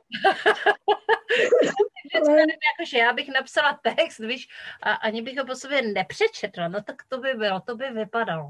Ale... 2.14 2.38
jako, 2.40 2.84
že 2.86 2.98
já 2.98 3.12
bych 3.12 3.28
napsala 3.28 3.80
text, 3.82 4.18
víš, 4.18 4.48
a 4.82 4.92
ani 4.92 5.22
bych 5.22 5.38
ho 5.38 5.46
po 5.46 5.54
sobě 5.54 5.82
nepřečetla, 5.82 6.68
no 6.68 6.82
tak 6.82 7.02
to 7.08 7.18
by 7.18 7.34
bylo, 7.34 7.60
to 7.60 7.76
by 7.76 7.90
vypadalo. 7.90 8.44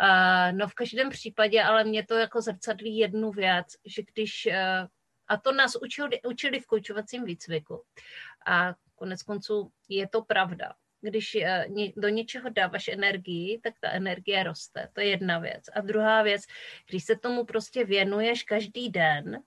Uh, 0.00 0.52
no 0.52 0.68
v 0.68 0.74
každém 0.74 1.10
případě, 1.10 1.62
ale 1.62 1.84
mě 1.84 2.06
to 2.06 2.14
jako 2.14 2.40
zrcadlí 2.40 2.98
jednu 2.98 3.30
věc, 3.30 3.66
že 3.84 4.02
když, 4.02 4.46
uh, 4.46 4.88
a 5.28 5.36
to 5.36 5.52
nás 5.52 5.76
učili, 5.82 6.22
učili 6.22 6.60
v 6.60 6.66
koučovacím 6.66 7.24
výcviku 7.24 7.82
a 8.46 8.74
konec 9.04 9.22
konců 9.22 9.70
je 9.88 10.08
to 10.08 10.22
pravda. 10.22 10.74
Když 11.00 11.36
uh, 11.36 11.84
do 11.96 12.08
něčeho 12.08 12.50
dáváš 12.50 12.88
energii, 12.88 13.60
tak 13.60 13.74
ta 13.80 13.90
energie 13.90 14.42
roste. 14.42 14.88
To 14.92 15.00
je 15.00 15.08
jedna 15.08 15.38
věc. 15.38 15.64
A 15.74 15.80
druhá 15.80 16.22
věc, 16.22 16.42
když 16.88 17.04
se 17.04 17.16
tomu 17.16 17.44
prostě 17.44 17.84
věnuješ 17.84 18.42
každý 18.42 18.88
den, 18.88 19.42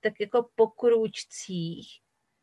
tak 0.00 0.20
jako 0.20 0.48
po 0.54 0.66
krůčcích 0.66 2.00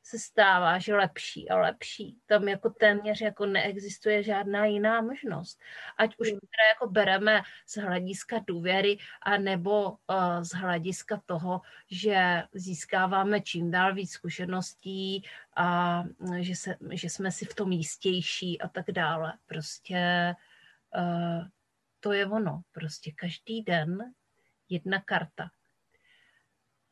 se 0.08 0.20
stáváš 0.20 0.88
lepší 0.88 1.50
a 1.50 1.58
lepší. 1.58 2.18
Tam 2.26 2.48
jako 2.48 2.70
téměř 2.70 3.22
jako 3.22 3.46
neexistuje 3.46 4.24
žádná 4.24 4.66
jiná 4.66 5.02
možnost. 5.02 5.60
Ať 5.98 6.16
už 6.18 6.30
hmm. 6.30 6.40
teda 6.40 6.68
jako 6.70 6.90
bereme 6.90 7.42
z 7.68 7.78
hlediska 7.78 8.40
důvěry, 8.48 8.98
a 9.22 9.38
nebo 9.38 9.90
uh, 9.92 10.42
z 10.42 10.50
hlediska 10.50 11.22
toho, 11.26 11.62
že 11.92 12.44
získáváme 12.54 13.42
čím 13.42 13.72
dál 13.72 13.94
víc 13.94 14.12
zkušeností 14.12 15.24
a 15.56 16.04
že, 16.40 16.56
se, 16.56 16.76
že 16.92 17.10
jsme 17.10 17.32
si 17.32 17.46
v 17.46 17.56
tom 17.56 17.72
jistější 17.72 18.62
a 18.62 18.68
tak 18.68 18.92
dále. 18.92 19.34
Prostě 19.46 20.34
uh, 20.98 21.48
to 22.00 22.12
je 22.12 22.26
ono. 22.26 22.62
Prostě 22.72 23.12
každý 23.12 23.62
den 23.64 24.14
jedna 24.70 25.02
karta. 25.02 25.50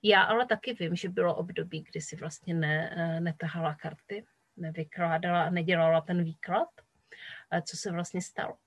Já 0.07 0.23
ale 0.23 0.45
taky 0.45 0.73
vím, 0.73 0.95
že 0.95 1.09
bylo 1.09 1.35
období, 1.35 1.83
kdy 1.91 2.01
si 2.01 2.15
vlastně 2.15 2.53
ne, 2.53 2.95
eh, 2.97 3.19
netahala 3.19 3.75
karty, 3.75 4.25
nevykládala 4.57 5.43
a 5.43 5.49
nedělala 5.49 6.01
ten 6.01 6.23
výklad. 6.23 6.67
Co 7.67 7.77
se 7.77 7.91
vlastně 7.91 8.21
stalo? 8.21 8.57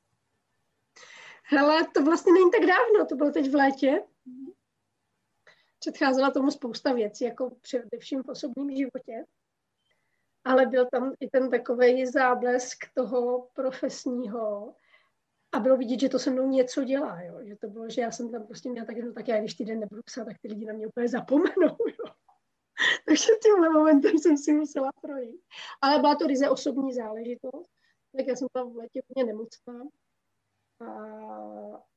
Hele, 1.43 1.87
to 1.95 2.05
vlastně 2.05 2.33
není 2.33 2.51
tak 2.51 2.61
dávno, 2.61 3.07
to 3.09 3.17
bylo 3.17 3.31
teď 3.31 3.51
v 3.51 3.55
létě. 3.55 4.03
Předcházela 5.79 6.31
tomu 6.31 6.51
spousta 6.51 6.93
věcí, 6.93 7.25
jako 7.25 7.51
především 7.61 8.23
v 8.23 8.29
osobním 8.29 8.77
životě. 8.77 9.25
Ale 10.45 10.67
byl 10.67 10.87
tam 10.93 11.13
i 11.21 11.29
ten 11.31 11.51
takový 11.51 12.07
záblesk 12.07 12.85
toho 12.95 13.49
profesního, 13.55 14.75
a 15.53 15.61
bylo 15.61 15.77
vidět, 15.77 16.01
že 16.01 16.09
to 16.09 16.19
se 16.19 16.31
mnou 16.31 16.49
něco 16.49 16.85
dělá, 16.85 17.23
jo? 17.23 17.39
že 17.45 17.57
to 17.57 17.69
bylo, 17.69 17.91
že 17.91 18.01
já 18.01 18.11
jsem 18.11 18.31
tam 18.31 18.47
prostě 18.47 18.71
měla 18.71 18.87
tak, 18.87 18.97
no 18.97 19.13
tak 19.13 19.29
já 19.29 19.41
když 19.41 19.55
týden 19.55 19.81
nebudu 19.81 20.03
psát, 20.03 20.25
tak 20.25 20.37
ty 20.43 20.49
lidi 20.49 20.67
na 20.67 20.73
mě 20.73 20.87
úplně 20.87 21.09
zapomenou. 21.09 21.77
Jo? 21.89 22.13
Takže 23.07 23.27
tímhle 23.43 23.71
momentem 23.71 24.19
jsem 24.19 24.37
si 24.37 24.53
musela 24.53 24.91
projít. 25.03 25.41
Ale 25.81 25.99
byla 25.99 26.15
to 26.15 26.27
ryze 26.27 26.51
osobní 26.51 26.93
záležitost, 26.93 27.71
tak 28.17 28.27
já 28.27 28.37
jsem 28.37 28.49
tam 28.53 28.73
v 28.73 28.77
letě 28.77 29.01
úplně 29.09 29.27
nemocná. 29.27 29.89
A, 30.81 30.93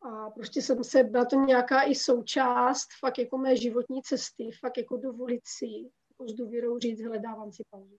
a 0.01 0.29
prostě 0.29 0.61
jsem 0.61 0.83
se, 0.83 1.03
byla 1.03 1.25
to 1.25 1.35
nějaká 1.35 1.83
i 1.83 1.95
součást 1.95 2.87
fakt 2.99 3.17
jako 3.17 3.37
mé 3.37 3.55
životní 3.55 4.01
cesty, 4.01 4.51
fakt 4.59 4.77
jako 4.77 4.97
dovolit 4.97 5.41
si 5.45 5.65
jako 6.09 6.27
s 6.27 6.33
důvěrou 6.33 6.79
říct, 6.79 7.01
hledávám 7.01 7.51
si 7.51 7.63
pauzu. 7.69 7.97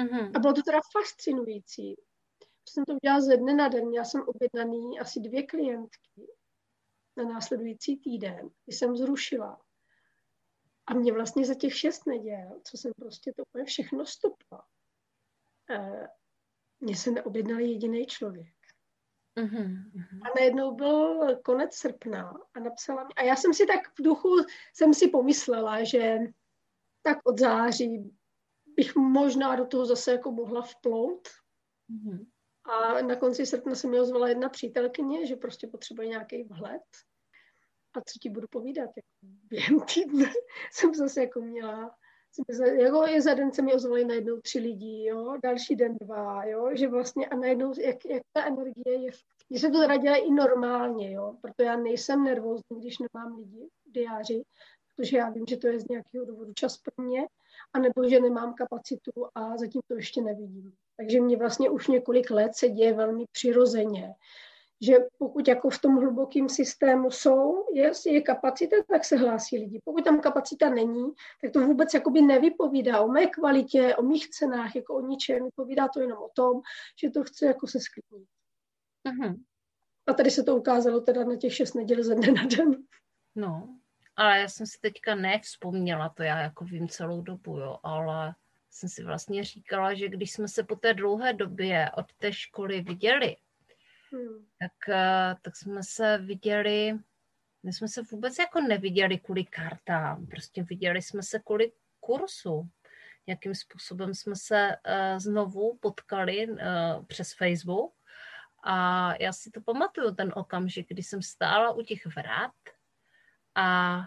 Mm-hmm. 0.00 0.30
A 0.34 0.38
bylo 0.38 0.52
to 0.52 0.62
teda 0.62 0.80
fascinující, 0.92 1.94
jsem 2.70 2.84
to 2.84 2.94
udělala 2.94 3.20
ze 3.20 3.36
dne 3.36 3.54
na 3.54 3.68
den. 3.68 3.88
Měla 3.88 4.04
jsem 4.04 4.22
objednaný 4.22 5.00
asi 5.00 5.20
dvě 5.20 5.46
klientky 5.46 6.26
na 7.16 7.24
následující 7.24 7.96
týden, 7.96 8.50
kdy 8.64 8.76
jsem 8.76 8.96
zrušila. 8.96 9.60
A 10.86 10.94
mě 10.94 11.12
vlastně 11.12 11.44
za 11.44 11.54
těch 11.54 11.78
šest 11.78 12.06
neděl, 12.06 12.60
co 12.64 12.76
jsem 12.76 12.92
prostě 12.98 13.32
to 13.36 13.42
úplně 13.42 13.64
všechno 13.64 14.06
stopla, 14.06 14.66
eh, 15.70 16.08
mě 16.80 16.96
se 16.96 17.10
neobjednal 17.10 17.60
jediný 17.60 18.06
člověk. 18.06 18.56
Uh-huh, 19.36 19.90
A 20.24 20.38
najednou 20.38 20.74
byl 20.74 21.36
konec 21.36 21.74
srpna 21.74 22.40
a 22.54 22.60
napsala 22.60 23.04
mi, 23.04 23.14
a 23.16 23.22
já 23.22 23.36
jsem 23.36 23.54
si 23.54 23.66
tak 23.66 23.88
v 23.98 24.02
duchu, 24.02 24.28
jsem 24.74 24.94
si 24.94 25.08
pomyslela, 25.08 25.84
že 25.84 26.18
tak 27.02 27.18
od 27.24 27.38
září 27.38 28.16
bych 28.66 28.96
možná 28.96 29.56
do 29.56 29.66
toho 29.66 29.86
zase 29.86 30.12
jako 30.12 30.32
mohla 30.32 30.62
vplout. 30.62 31.28
Uh-huh. 31.90 32.26
A 32.68 33.02
na 33.02 33.16
konci 33.16 33.46
srpna 33.46 33.74
se 33.74 33.88
mi 33.88 34.00
ozvala 34.00 34.28
jedna 34.28 34.48
přítelkyně, 34.48 35.26
že 35.26 35.36
prostě 35.36 35.66
potřebuje 35.66 36.08
nějaký 36.08 36.42
vhled. 36.42 36.82
A 37.94 38.00
co 38.00 38.18
ti 38.22 38.30
budu 38.30 38.46
povídat? 38.50 38.90
Jako 38.96 39.08
během 39.22 39.80
týdne 39.80 40.32
jsem 40.72 40.94
zase 40.94 41.20
jako 41.20 41.40
měla 41.40 41.96
jako 42.80 43.06
je 43.06 43.22
za 43.22 43.34
den 43.34 43.52
se 43.52 43.62
mi 43.62 43.74
ozvali 43.74 44.04
najednou 44.04 44.40
tři 44.40 44.58
lidi, 44.58 45.04
jo, 45.04 45.36
další 45.42 45.76
den 45.76 45.96
dva, 46.00 46.44
jo, 46.44 46.70
že 46.74 46.88
vlastně 46.88 47.26
a 47.26 47.36
najednou, 47.36 47.72
jak, 47.80 48.04
jak 48.04 48.22
ta 48.32 48.46
energie 48.46 49.02
je, 49.02 49.10
že 49.50 49.58
se 49.58 49.70
to 49.70 49.80
teda 49.80 49.96
dělá 49.96 50.16
i 50.16 50.30
normálně, 50.30 51.12
jo, 51.12 51.36
protože 51.40 51.66
já 51.66 51.76
nejsem 51.76 52.24
nervózní, 52.24 52.80
když 52.80 52.96
nemám 52.98 53.36
lidi 53.36 53.68
v 53.86 53.92
diáři, 53.92 54.42
protože 54.96 55.16
já 55.16 55.30
vím, 55.30 55.44
že 55.48 55.56
to 55.56 55.66
je 55.66 55.80
z 55.80 55.88
nějakého 55.88 56.24
důvodu 56.24 56.52
čas 56.52 56.76
pro 56.76 57.04
mě, 57.04 57.26
anebo 57.72 58.08
že 58.08 58.20
nemám 58.20 58.54
kapacitu 58.54 59.12
a 59.34 59.56
zatím 59.56 59.80
to 59.88 59.94
ještě 59.94 60.22
nevidím. 60.22 60.72
Takže 60.96 61.20
mě 61.20 61.36
vlastně 61.36 61.70
už 61.70 61.86
několik 61.86 62.30
let 62.30 62.56
se 62.56 62.68
děje 62.68 62.92
velmi 62.92 63.24
přirozeně 63.32 64.14
že 64.80 64.94
pokud 65.18 65.48
jako 65.48 65.70
v 65.70 65.78
tom 65.78 65.96
hlubokém 65.96 66.48
systému 66.48 67.10
jsou, 67.10 67.64
je, 67.74 67.92
je 68.06 68.20
kapacita, 68.20 68.76
tak 68.90 69.04
se 69.04 69.16
hlásí 69.16 69.58
lidi. 69.58 69.80
Pokud 69.84 70.04
tam 70.04 70.20
kapacita 70.20 70.70
není, 70.70 71.04
tak 71.42 71.52
to 71.52 71.60
vůbec 71.60 71.94
jakoby 71.94 72.22
nevypovídá 72.22 73.00
o 73.00 73.08
mé 73.08 73.26
kvalitě, 73.26 73.96
o 73.96 74.02
mých 74.02 74.30
cenách, 74.30 74.76
jako 74.76 74.94
o 74.94 75.00
ničem. 75.00 75.44
Vypovídá 75.44 75.88
to 75.88 76.00
jenom 76.00 76.18
o 76.18 76.28
tom, 76.34 76.60
že 77.02 77.10
to 77.10 77.24
chce 77.24 77.46
jako 77.46 77.66
se 77.66 77.78
sklidnit. 77.80 78.28
Uh-huh. 79.08 79.42
A 80.06 80.12
tady 80.12 80.30
se 80.30 80.42
to 80.42 80.56
ukázalo 80.56 81.00
teda 81.00 81.24
na 81.24 81.36
těch 81.36 81.54
šest 81.54 81.74
neděl 81.74 82.04
ze 82.04 82.14
dne 82.14 82.32
na 82.32 82.46
den. 82.56 82.76
No, 83.34 83.78
ale 84.16 84.38
já 84.38 84.48
jsem 84.48 84.66
si 84.66 84.78
teďka 84.80 85.14
nevzpomněla, 85.14 86.08
to 86.08 86.22
já 86.22 86.40
jako 86.40 86.64
vím 86.64 86.88
celou 86.88 87.20
dobu, 87.20 87.58
jo, 87.58 87.78
ale 87.82 88.34
jsem 88.76 88.88
si 88.88 89.04
vlastně 89.04 89.44
říkala, 89.44 89.94
že 89.94 90.08
když 90.08 90.32
jsme 90.32 90.48
se 90.48 90.62
po 90.62 90.76
té 90.76 90.94
dlouhé 90.94 91.32
době 91.32 91.90
od 91.96 92.12
té 92.12 92.32
školy 92.32 92.80
viděli, 92.80 93.36
hmm. 94.12 94.46
tak, 94.58 94.88
eh, 94.88 95.36
tak 95.42 95.56
jsme 95.56 95.82
se 95.82 96.18
viděli, 96.18 96.98
my 97.62 97.72
jsme 97.72 97.88
se 97.88 98.02
vůbec 98.02 98.38
jako 98.38 98.60
neviděli 98.60 99.18
kvůli 99.18 99.44
kartám, 99.44 100.26
prostě 100.26 100.62
viděli 100.62 101.02
jsme 101.02 101.22
se 101.22 101.38
kvůli 101.38 101.72
kursu. 102.00 102.68
Jakým 103.26 103.54
způsobem 103.54 104.14
jsme 104.14 104.36
se 104.36 104.76
uh, 104.76 105.18
znovu 105.18 105.78
potkali 105.82 106.48
uh, 106.48 106.58
přes 107.06 107.32
Facebook 107.32 107.94
a 108.62 109.12
já 109.20 109.32
si 109.32 109.50
to 109.50 109.60
pamatuju, 109.60 110.14
ten 110.14 110.32
okamžik, 110.36 110.88
kdy 110.88 111.02
jsem 111.02 111.22
stála 111.22 111.72
u 111.72 111.82
těch 111.82 112.06
vrat 112.06 112.54
a 113.54 113.98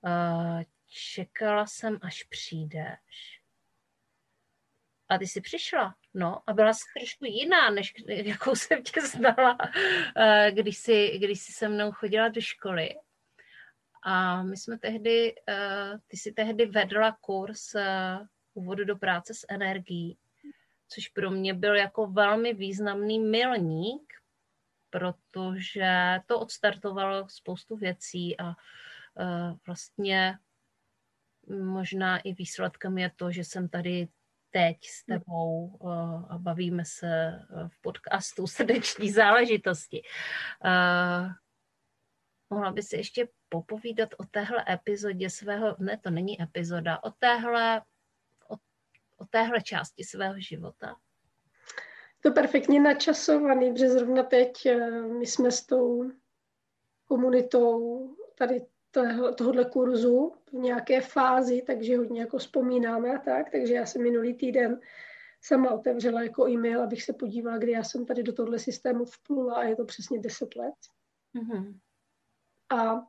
uh, 0.00 0.62
čekala 0.86 1.66
jsem, 1.66 1.98
až 2.02 2.22
přijdeš. 2.22 3.37
A 5.08 5.18
ty 5.18 5.26
jsi 5.26 5.40
přišla. 5.40 5.94
No 6.14 6.42
a 6.46 6.52
byla 6.52 6.72
jsi 6.72 6.84
trošku 6.98 7.24
jiná, 7.24 7.70
než 7.70 7.94
jakou 8.08 8.54
jsem 8.54 8.82
tě 8.82 9.00
znala, 9.00 9.58
eh, 10.16 10.50
když 10.52 10.78
jsi, 10.78 11.18
když 11.18 11.40
jsi 11.40 11.52
se 11.52 11.68
mnou 11.68 11.92
chodila 11.92 12.28
do 12.28 12.40
školy. 12.40 12.88
A 14.02 14.42
my 14.42 14.56
jsme 14.56 14.78
tehdy, 14.78 15.34
eh, 15.48 15.98
ty 16.06 16.16
jsi 16.16 16.32
tehdy 16.32 16.66
vedla 16.66 17.16
kurz 17.20 17.74
eh, 17.74 18.18
úvodu 18.54 18.84
do 18.84 18.96
práce 18.96 19.34
s 19.34 19.46
energií, 19.48 20.18
což 20.88 21.08
pro 21.08 21.30
mě 21.30 21.54
byl 21.54 21.76
jako 21.76 22.06
velmi 22.06 22.54
významný 22.54 23.18
milník, 23.18 24.12
protože 24.90 26.20
to 26.26 26.40
odstartovalo 26.40 27.28
spoustu 27.28 27.76
věcí 27.76 28.40
a 28.40 28.54
vlastně 29.66 30.38
možná 31.48 32.18
i 32.18 32.32
výsledkem 32.32 32.98
je 32.98 33.10
to, 33.16 33.30
že 33.30 33.44
jsem 33.44 33.68
tady 33.68 34.08
teď 34.50 34.76
s 34.84 35.04
hm. 35.08 35.12
tebou 35.12 35.66
uh, 35.66 35.90
a 36.32 36.38
bavíme 36.38 36.84
se 36.84 37.40
uh, 37.50 37.68
v 37.68 37.80
podcastu 37.80 38.46
srdeční 38.46 39.10
záležitosti. 39.10 40.02
Uh, 40.64 41.30
mohla 42.50 42.72
by 42.72 42.82
si 42.82 42.96
ještě 42.96 43.28
popovídat 43.48 44.08
o 44.18 44.24
téhle 44.24 44.64
epizodě 44.70 45.30
svého, 45.30 45.76
ne, 45.78 45.98
to 45.98 46.10
není 46.10 46.42
epizoda, 46.42 47.02
o 47.02 47.10
téhle, 47.10 47.82
o, 48.48 48.54
o 49.16 49.24
téhle 49.30 49.62
části 49.62 50.04
svého 50.04 50.40
života? 50.40 50.96
To 52.22 52.32
perfektně 52.32 52.80
načasovaný, 52.80 53.72
protože 53.72 53.88
zrovna 53.88 54.22
teď 54.22 54.68
my 55.18 55.26
jsme 55.26 55.50
s 55.50 55.66
tou 55.66 56.10
komunitou 57.04 58.16
tady 58.34 58.66
tohohle 59.36 59.64
kurzu 59.64 60.32
v 60.46 60.52
nějaké 60.52 61.00
fázi, 61.00 61.62
takže 61.66 61.96
hodně 61.96 62.20
jako 62.20 62.38
vzpomínáme 62.38 63.16
a 63.16 63.18
tak, 63.18 63.50
takže 63.50 63.74
já 63.74 63.86
jsem 63.86 64.02
minulý 64.02 64.34
týden 64.34 64.80
sama 65.40 65.70
otevřela 65.70 66.22
jako 66.22 66.48
e-mail, 66.48 66.82
abych 66.82 67.02
se 67.02 67.12
podívala, 67.12 67.58
kdy 67.58 67.72
já 67.72 67.84
jsem 67.84 68.06
tady 68.06 68.22
do 68.22 68.32
tohle 68.32 68.58
systému 68.58 69.04
vplula 69.04 69.54
a 69.54 69.62
je 69.62 69.76
to 69.76 69.84
přesně 69.84 70.20
10 70.20 70.56
let. 70.56 70.74
Mm-hmm. 71.34 71.78
A 72.76 73.06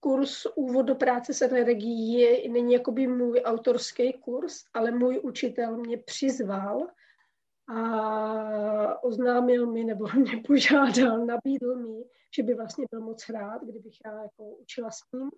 kurz 0.00 0.46
Úvod 0.56 0.86
do 0.86 0.94
práce 0.94 1.34
s 1.34 1.42
energií 1.42 2.12
je, 2.12 2.48
není 2.48 2.72
jakoby 2.72 3.06
můj 3.06 3.42
autorský 3.44 4.12
kurz, 4.12 4.64
ale 4.74 4.90
můj 4.90 5.20
učitel 5.22 5.76
mě 5.76 5.98
přizval 5.98 6.88
a 7.70 9.02
oznámil 9.02 9.66
mi 9.66 9.84
nebo 9.84 10.06
mě 10.16 10.42
požádal, 10.46 11.26
nabídl 11.26 11.76
mi, 11.76 12.04
že 12.36 12.42
by 12.42 12.54
vlastně 12.54 12.86
byl 12.90 13.00
moc 13.00 13.28
rád, 13.28 13.62
kdybych 13.62 13.94
já 14.06 14.22
jako 14.22 14.44
učila 14.44 14.90
s 14.90 15.00
ním. 15.12 15.30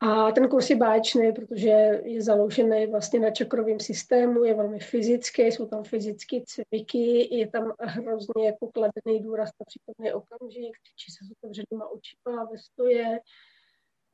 A 0.00 0.32
ten 0.32 0.48
kurz 0.48 0.70
je 0.70 0.76
báječný, 0.76 1.32
protože 1.32 1.68
je 2.04 2.22
založený 2.22 2.86
vlastně 2.86 3.20
na 3.20 3.30
čakrovém 3.30 3.80
systému, 3.80 4.44
je 4.44 4.54
velmi 4.54 4.78
fyzický, 4.80 5.42
jsou 5.42 5.66
tam 5.66 5.84
fyzické 5.84 6.36
cviky, 6.46 7.36
je 7.36 7.50
tam 7.50 7.72
hrozně 7.78 8.46
jako 8.46 8.70
kladený 8.72 9.22
důraz 9.22 9.50
na 9.60 9.64
přítomný 9.66 10.12
okamžik, 10.12 10.76
křičí 10.82 11.12
se 11.12 11.24
s 11.24 11.30
otevřenýma 11.30 11.88
očima 11.88 12.44
ve 12.44 12.58
stoje. 12.58 13.18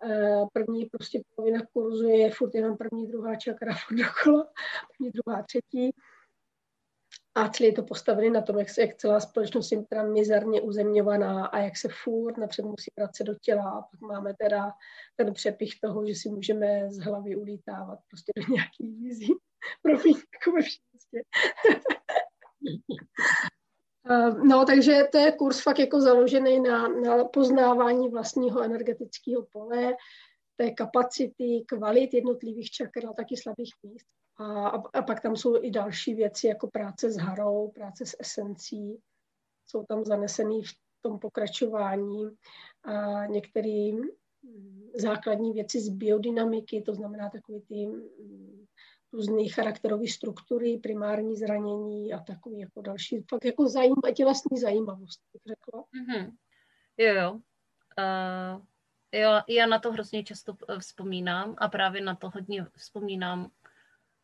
Eh, 0.05 0.43
první 0.53 0.87
prostě 0.87 1.23
polovina 1.35 1.61
kurzu 1.73 2.09
je 2.09 2.31
furt 2.31 2.55
jenom 2.55 2.77
první, 2.77 3.07
druhá 3.07 3.35
čakra 3.35 3.73
furt 3.75 3.97
dokola, 4.07 4.47
první, 4.89 5.11
druhá, 5.11 5.43
třetí 5.43 5.93
a 7.35 7.51
je 7.61 7.73
to 7.73 7.83
postavený 7.83 8.31
na 8.31 8.43
tom, 8.43 8.59
jak, 8.59 8.71
se, 8.71 8.81
jak 8.81 8.97
celá 8.97 9.21
společnost 9.21 9.73
je 9.73 9.83
teda 9.83 10.03
mizerně 10.03 10.61
uzemňovaná 10.61 11.47
a 11.47 11.59
jak 11.59 11.77
se 11.77 11.89
furt 12.05 12.37
napřed 12.37 12.65
musí 12.65 12.91
vracet 12.99 13.25
do 13.25 13.35
těla. 13.35 13.71
A 13.71 13.83
pak 13.83 14.01
máme 14.01 14.35
teda 14.35 14.73
ten 15.17 15.35
přepich 15.35 15.81
toho, 15.81 16.07
že 16.07 16.15
si 16.15 16.29
můžeme 16.29 16.91
z 16.91 16.99
hlavy 16.99 17.37
ulítávat 17.37 17.99
prostě 18.09 18.33
do 18.37 18.55
nějaký 18.55 19.03
vizí. 19.03 19.35
Promiň, 19.83 20.15
jako 20.15 20.57
ve 20.57 20.63
prostě. 20.91 21.23
No, 24.45 24.65
takže 24.65 25.03
to 25.13 25.19
je 25.19 25.33
kurz 25.33 25.63
fakt 25.63 25.79
jako 25.79 26.01
založený 26.01 26.61
na, 26.61 26.89
na 26.89 27.25
poznávání 27.25 28.09
vlastního 28.09 28.63
energetického 28.63 29.47
pole, 29.53 29.95
té 30.57 30.71
kapacity, 30.71 31.65
kvalit 31.67 32.15
jednotlivých 32.15 32.71
čakr 32.71 33.07
a 33.07 33.13
taky 33.13 33.37
slabých 33.37 33.75
míst. 33.83 34.07
A, 34.41 34.69
a 34.69 35.03
pak 35.03 35.21
tam 35.21 35.37
jsou 35.37 35.65
i 35.65 35.71
další 35.71 36.15
věci, 36.15 36.47
jako 36.47 36.69
práce 36.69 37.11
s 37.11 37.17
harou, 37.17 37.71
práce 37.71 38.07
s 38.07 38.17
esencí. 38.21 39.01
Jsou 39.67 39.85
tam 39.85 40.05
zanesený 40.05 40.63
v 40.63 40.73
tom 41.03 41.19
pokračování 41.19 42.31
a 42.83 43.27
některé 43.27 43.93
mm, 43.93 44.91
základní 44.95 45.53
věci 45.53 45.81
z 45.81 45.89
biodynamiky, 45.89 46.83
to 46.83 46.95
znamená 46.95 47.31
takové 47.31 47.61
ty 47.61 47.87
mm, 47.87 48.67
různé 49.13 49.49
charakterové 49.49 50.09
struktury, 50.09 50.79
primární 50.79 51.37
zranění 51.37 52.13
a 52.13 52.21
takové 52.21 52.57
jako 52.57 52.83
další, 52.83 53.25
fakt 53.31 53.45
jako 53.45 53.69
zajímavé, 53.69 54.13
tělesní 54.13 54.59
zajímavost, 54.59 55.21
bych 55.33 55.43
řekla. 55.49 55.83
Mm-hmm. 55.83 56.33
Jo, 56.97 57.15
jo. 57.15 57.33
Uh, 57.99 58.63
jo, 59.13 59.31
já 59.49 59.67
na 59.67 59.79
to 59.79 59.93
hrozně 59.93 60.25
často 60.25 60.57
eh, 60.69 60.79
vzpomínám 60.79 61.55
a 61.59 61.69
právě 61.69 62.01
na 62.01 62.15
to 62.15 62.31
hodně 62.31 62.67
vzpomínám 62.77 63.51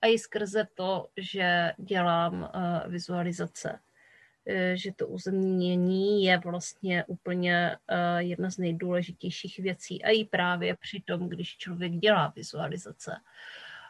a 0.06 0.08
i 0.08 0.18
skrze 0.18 0.66
to, 0.74 1.08
že 1.16 1.72
dělám 1.78 2.42
uh, 2.42 2.92
vizualizace, 2.92 3.72
uh, 3.72 4.54
že 4.74 4.92
to 4.92 5.06
uzemnění 5.06 6.24
je 6.24 6.38
vlastně 6.38 7.04
úplně 7.04 7.76
uh, 7.90 8.18
jedna 8.18 8.50
z 8.50 8.58
nejdůležitějších 8.58 9.58
věcí 9.58 10.04
a 10.04 10.10
i 10.10 10.24
právě 10.24 10.76
při 10.76 11.00
tom, 11.00 11.28
když 11.28 11.56
člověk 11.56 11.92
dělá 11.92 12.32
vizualizace. 12.36 13.16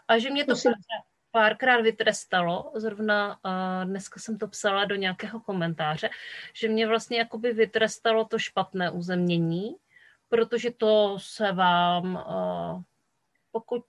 A 0.08 0.18
že 0.18 0.30
mě 0.30 0.44
to 0.44 0.54
pár, 0.54 0.74
párkrát 1.30 1.80
vytrestalo, 1.80 2.72
zrovna 2.74 3.40
dneska 3.84 4.20
jsem 4.20 4.38
to 4.38 4.48
psala 4.48 4.84
do 4.84 4.94
nějakého 4.94 5.40
komentáře, 5.40 6.10
že 6.54 6.68
mě 6.68 6.86
vlastně 6.86 7.18
jakoby 7.18 7.52
vytrestalo 7.52 8.24
to 8.24 8.38
špatné 8.38 8.90
uzemnění, 8.90 9.76
protože 10.28 10.70
to 10.70 11.18
se 11.20 11.52
vám, 11.52 12.24
pokud 13.52 13.84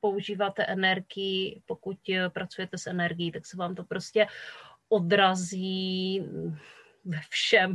používáte 0.00 0.64
energii, 0.64 1.62
pokud 1.66 1.98
eh, 2.08 2.30
pracujete 2.30 2.78
s 2.78 2.86
energií, 2.86 3.32
tak 3.32 3.46
se 3.46 3.56
vám 3.56 3.74
to 3.74 3.84
prostě 3.84 4.26
odrazí 4.88 6.24
ve 7.04 7.20
všem. 7.28 7.74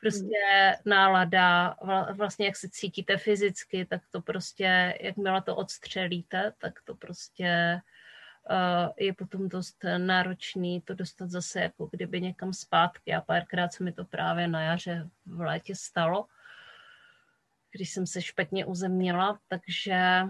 Prostě 0.00 0.76
nálada, 0.84 1.76
vlastně 2.12 2.46
jak 2.46 2.56
se 2.56 2.68
cítíte 2.68 3.16
fyzicky, 3.16 3.84
tak 3.84 4.02
to 4.10 4.20
prostě, 4.20 4.98
jakmile 5.00 5.42
to 5.42 5.56
odstřelíte, 5.56 6.52
tak 6.58 6.82
to 6.84 6.94
prostě 6.94 7.80
uh, 8.50 8.92
je 8.96 9.14
potom 9.14 9.48
dost 9.48 9.84
náročný 9.98 10.80
to 10.80 10.94
dostat 10.94 11.30
zase 11.30 11.60
jako 11.60 11.88
kdyby 11.92 12.20
někam 12.20 12.52
zpátky 12.52 13.14
a 13.14 13.20
párkrát 13.20 13.72
se 13.72 13.84
mi 13.84 13.92
to 13.92 14.04
právě 14.04 14.48
na 14.48 14.62
jaře 14.62 15.08
v 15.26 15.40
létě 15.40 15.74
stalo, 15.74 16.26
když 17.70 17.90
jsem 17.90 18.06
se 18.06 18.22
špatně 18.22 18.66
uzemnila, 18.66 19.40
takže 19.48 20.22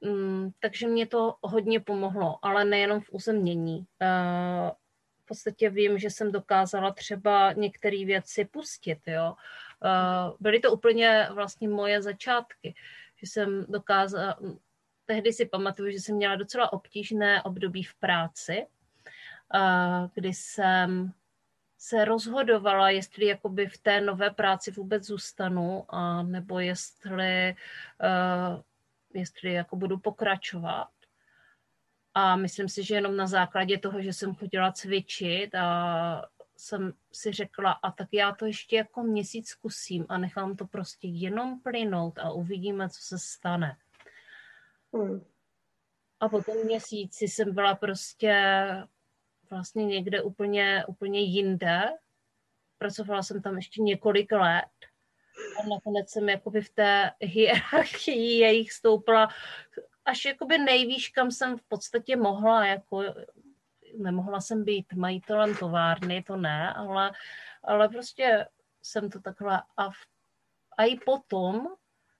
Mm, 0.00 0.50
takže 0.60 0.88
mě 0.88 1.06
to 1.06 1.34
hodně 1.42 1.80
pomohlo, 1.80 2.38
ale 2.42 2.64
nejenom 2.64 3.00
v 3.00 3.12
uzemnění. 3.12 3.78
Uh, 3.78 4.70
v 5.22 5.26
podstatě 5.26 5.70
vím, 5.70 5.98
že 5.98 6.10
jsem 6.10 6.32
dokázala 6.32 6.92
třeba 6.92 7.52
některé 7.52 8.04
věci 8.04 8.44
pustit. 8.44 8.98
Jo. 9.06 9.34
Uh, 9.84 10.36
byly 10.40 10.60
to 10.60 10.72
úplně 10.72 11.28
vlastně 11.32 11.68
moje 11.68 12.02
začátky, 12.02 12.74
že 13.16 13.26
jsem 13.26 13.66
dokázala, 13.68 14.38
tehdy 15.06 15.32
si 15.32 15.46
pamatuju, 15.46 15.90
že 15.90 16.00
jsem 16.00 16.16
měla 16.16 16.36
docela 16.36 16.72
obtížné 16.72 17.42
období 17.42 17.82
v 17.82 17.94
práci, 17.94 18.66
uh, 19.54 20.08
kdy 20.14 20.34
jsem 20.34 21.12
se 21.78 22.04
rozhodovala, 22.04 22.90
jestli 22.90 23.26
jakoby 23.26 23.66
v 23.66 23.78
té 23.78 24.00
nové 24.00 24.30
práci 24.30 24.70
vůbec 24.70 25.04
zůstanu, 25.04 25.84
a 25.88 26.22
nebo 26.22 26.58
jestli, 26.58 27.54
uh, 28.02 28.62
jestli 29.16 29.52
jako 29.52 29.76
budu 29.76 29.98
pokračovat. 29.98 30.88
A 32.14 32.36
myslím 32.36 32.68
si, 32.68 32.82
že 32.84 32.94
jenom 32.94 33.16
na 33.16 33.26
základě 33.26 33.78
toho, 33.78 34.02
že 34.02 34.12
jsem 34.12 34.34
chodila 34.34 34.72
cvičit 34.72 35.54
a 35.54 36.28
jsem 36.56 36.92
si 37.12 37.32
řekla, 37.32 37.72
a 37.72 37.90
tak 37.90 38.08
já 38.12 38.32
to 38.32 38.46
ještě 38.46 38.76
jako 38.76 39.02
měsíc 39.02 39.48
zkusím 39.48 40.06
a 40.08 40.18
nechám 40.18 40.56
to 40.56 40.66
prostě 40.66 41.08
jenom 41.08 41.60
plynout 41.60 42.18
a 42.18 42.30
uvidíme, 42.30 42.88
co 42.88 43.00
se 43.00 43.18
stane. 43.18 43.76
Hmm. 44.94 45.24
A 46.20 46.28
po 46.28 46.42
tom 46.42 46.64
měsíci 46.64 47.28
jsem 47.28 47.54
byla 47.54 47.74
prostě 47.74 48.34
vlastně 49.50 49.86
někde 49.86 50.22
úplně, 50.22 50.84
úplně 50.88 51.20
jinde. 51.20 51.80
Pracovala 52.78 53.22
jsem 53.22 53.42
tam 53.42 53.56
ještě 53.56 53.82
několik 53.82 54.32
let 54.32 54.75
a 55.60 55.66
nakonec 55.68 56.10
jsem 56.10 56.28
jakoby 56.28 56.60
v 56.60 56.70
té 56.70 57.10
hierarchii 57.20 58.38
jejich 58.38 58.72
stoupla 58.72 59.28
až 60.04 60.24
jakoby 60.24 60.58
nejvýš, 60.58 61.08
kam 61.08 61.30
jsem 61.30 61.58
v 61.58 61.62
podstatě 61.62 62.16
mohla, 62.16 62.66
jako 62.66 63.04
nemohla 63.98 64.40
jsem 64.40 64.64
být 64.64 64.92
majitelem 64.92 65.56
továrny, 65.56 66.22
to 66.22 66.36
ne, 66.36 66.72
ale, 66.72 67.12
ale 67.62 67.88
prostě 67.88 68.46
jsem 68.82 69.10
to 69.10 69.20
takhle 69.20 69.62
a, 69.76 69.90
v, 69.90 69.96
a 70.78 70.84
i 70.84 70.96
potom 70.96 71.68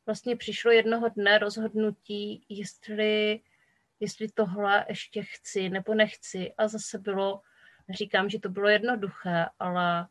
vlastně 0.07 0.37
přišlo 0.37 0.71
jednoho 0.71 1.09
dne 1.09 1.39
rozhodnutí, 1.39 2.47
jestli 2.49 3.41
jestli 4.01 4.29
tohle 4.29 4.87
ještě 4.89 5.23
chci 5.23 5.69
nebo 5.69 5.95
nechci. 5.95 6.55
A 6.59 6.69
zase 6.69 6.99
bylo, 6.99 7.41
říkám, 7.91 8.31
že 8.31 8.39
to 8.39 8.49
bylo 8.49 8.69
jednoduché, 8.69 9.47
ale 9.59 10.09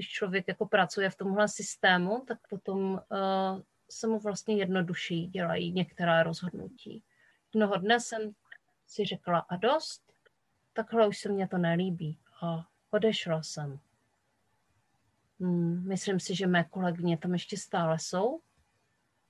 když 0.00 0.10
člověk 0.10 0.48
jako 0.48 0.66
pracuje 0.66 1.10
v 1.10 1.16
tomhle 1.16 1.48
systému, 1.48 2.24
tak 2.28 2.38
potom 2.50 2.92
uh, 2.92 3.60
se 3.90 4.06
mu 4.06 4.18
vlastně 4.18 4.56
jednodušší 4.56 5.26
dělají 5.26 5.72
některá 5.72 6.22
rozhodnutí. 6.22 7.04
Jednoho 7.54 7.76
dne 7.76 8.00
jsem 8.00 8.32
si 8.86 9.04
řekla 9.04 9.38
a 9.38 9.56
dost, 9.56 10.12
takhle 10.72 11.06
už 11.06 11.18
se 11.18 11.28
mně 11.28 11.48
to 11.48 11.58
nelíbí 11.58 12.18
a 12.42 12.66
odešla 12.90 13.42
jsem. 13.42 13.80
Hmm, 15.40 15.88
myslím 15.88 16.20
si, 16.20 16.34
že 16.34 16.46
mé 16.46 16.64
kolegyně 16.64 17.18
tam 17.18 17.32
ještě 17.32 17.56
stále 17.56 17.98
jsou 17.98 18.40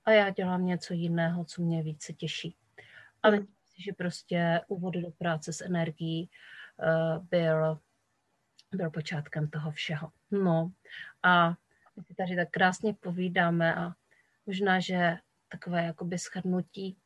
a 0.05 0.11
já 0.11 0.29
dělám 0.29 0.65
něco 0.65 0.93
jiného, 0.93 1.45
co 1.45 1.61
mě 1.61 1.83
více 1.83 2.13
těší. 2.13 2.55
A 3.23 3.29
hmm 3.29 3.47
že 3.77 3.93
prostě 3.93 4.61
úvod 4.67 4.93
do 4.93 5.11
práce 5.11 5.53
s 5.53 5.61
energií 5.61 6.29
uh, 6.77 7.25
byl, 7.25 7.79
byl 8.71 8.89
počátkem 8.89 9.49
toho 9.49 9.71
všeho. 9.71 10.11
No 10.31 10.71
a 11.23 11.49
my 11.95 12.03
si 12.03 12.15
tady 12.15 12.35
tak 12.35 12.49
krásně 12.51 12.93
povídáme 12.93 13.75
a 13.75 13.91
možná, 14.45 14.79
že 14.79 15.17
takové 15.49 15.83
jakoby 15.83 16.17
shrnutí, 16.17 16.97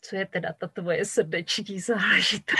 co 0.00 0.16
je 0.16 0.26
teda 0.26 0.52
ta 0.52 0.68
tvoje 0.68 1.04
srdeční 1.04 1.80
záležitost. 1.80 2.56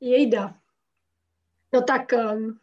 Jejda. 0.00 0.54
No 1.72 1.82
tak 1.82 2.12
um, 2.12 2.60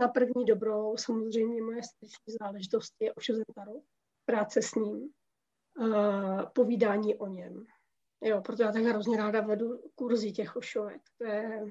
na 0.00 0.08
první 0.08 0.44
dobrou 0.44 0.96
samozřejmě 0.96 1.62
moje 1.62 1.82
srdeční 1.82 2.34
záležitost 2.40 2.94
je 3.00 3.12
Ošo 3.12 3.32
Zentaro, 3.32 3.72
práce 4.24 4.62
s 4.62 4.74
ním, 4.74 5.12
uh, 5.78 6.42
povídání 6.52 7.14
o 7.14 7.26
něm. 7.26 7.66
Jo, 8.24 8.40
proto 8.40 8.62
já 8.62 8.72
tak 8.72 8.82
hrozně 8.82 9.16
ráda 9.16 9.40
vedu 9.40 9.82
kurzy 9.94 10.32
těch 10.32 10.56
ošovek. 10.56 11.02
To 11.18 11.24
je, 11.24 11.64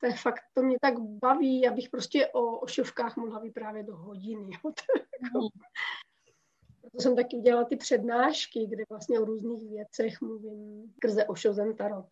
to 0.00 0.06
je 0.06 0.12
fakt, 0.12 0.40
to 0.54 0.62
mě 0.62 0.76
tak 0.80 0.94
baví, 0.98 1.68
abych 1.68 1.88
prostě 1.90 2.26
o 2.26 2.58
ošovkách 2.58 3.16
mohla 3.16 3.38
vyprávět 3.38 3.86
do 3.86 3.96
hodiny. 3.96 4.50
Jo. 4.62 4.70
Jako- 5.22 5.48
proto 6.80 7.02
jsem 7.02 7.16
taky 7.16 7.36
udělala 7.36 7.64
ty 7.64 7.76
přednášky, 7.76 8.66
kde 8.66 8.84
vlastně 8.90 9.20
o 9.20 9.24
různých 9.24 9.68
věcech 9.70 10.20
mluvím 10.20 10.92
skrze 10.96 11.24
Osho 11.24 11.52
Zentaro. 11.52 12.04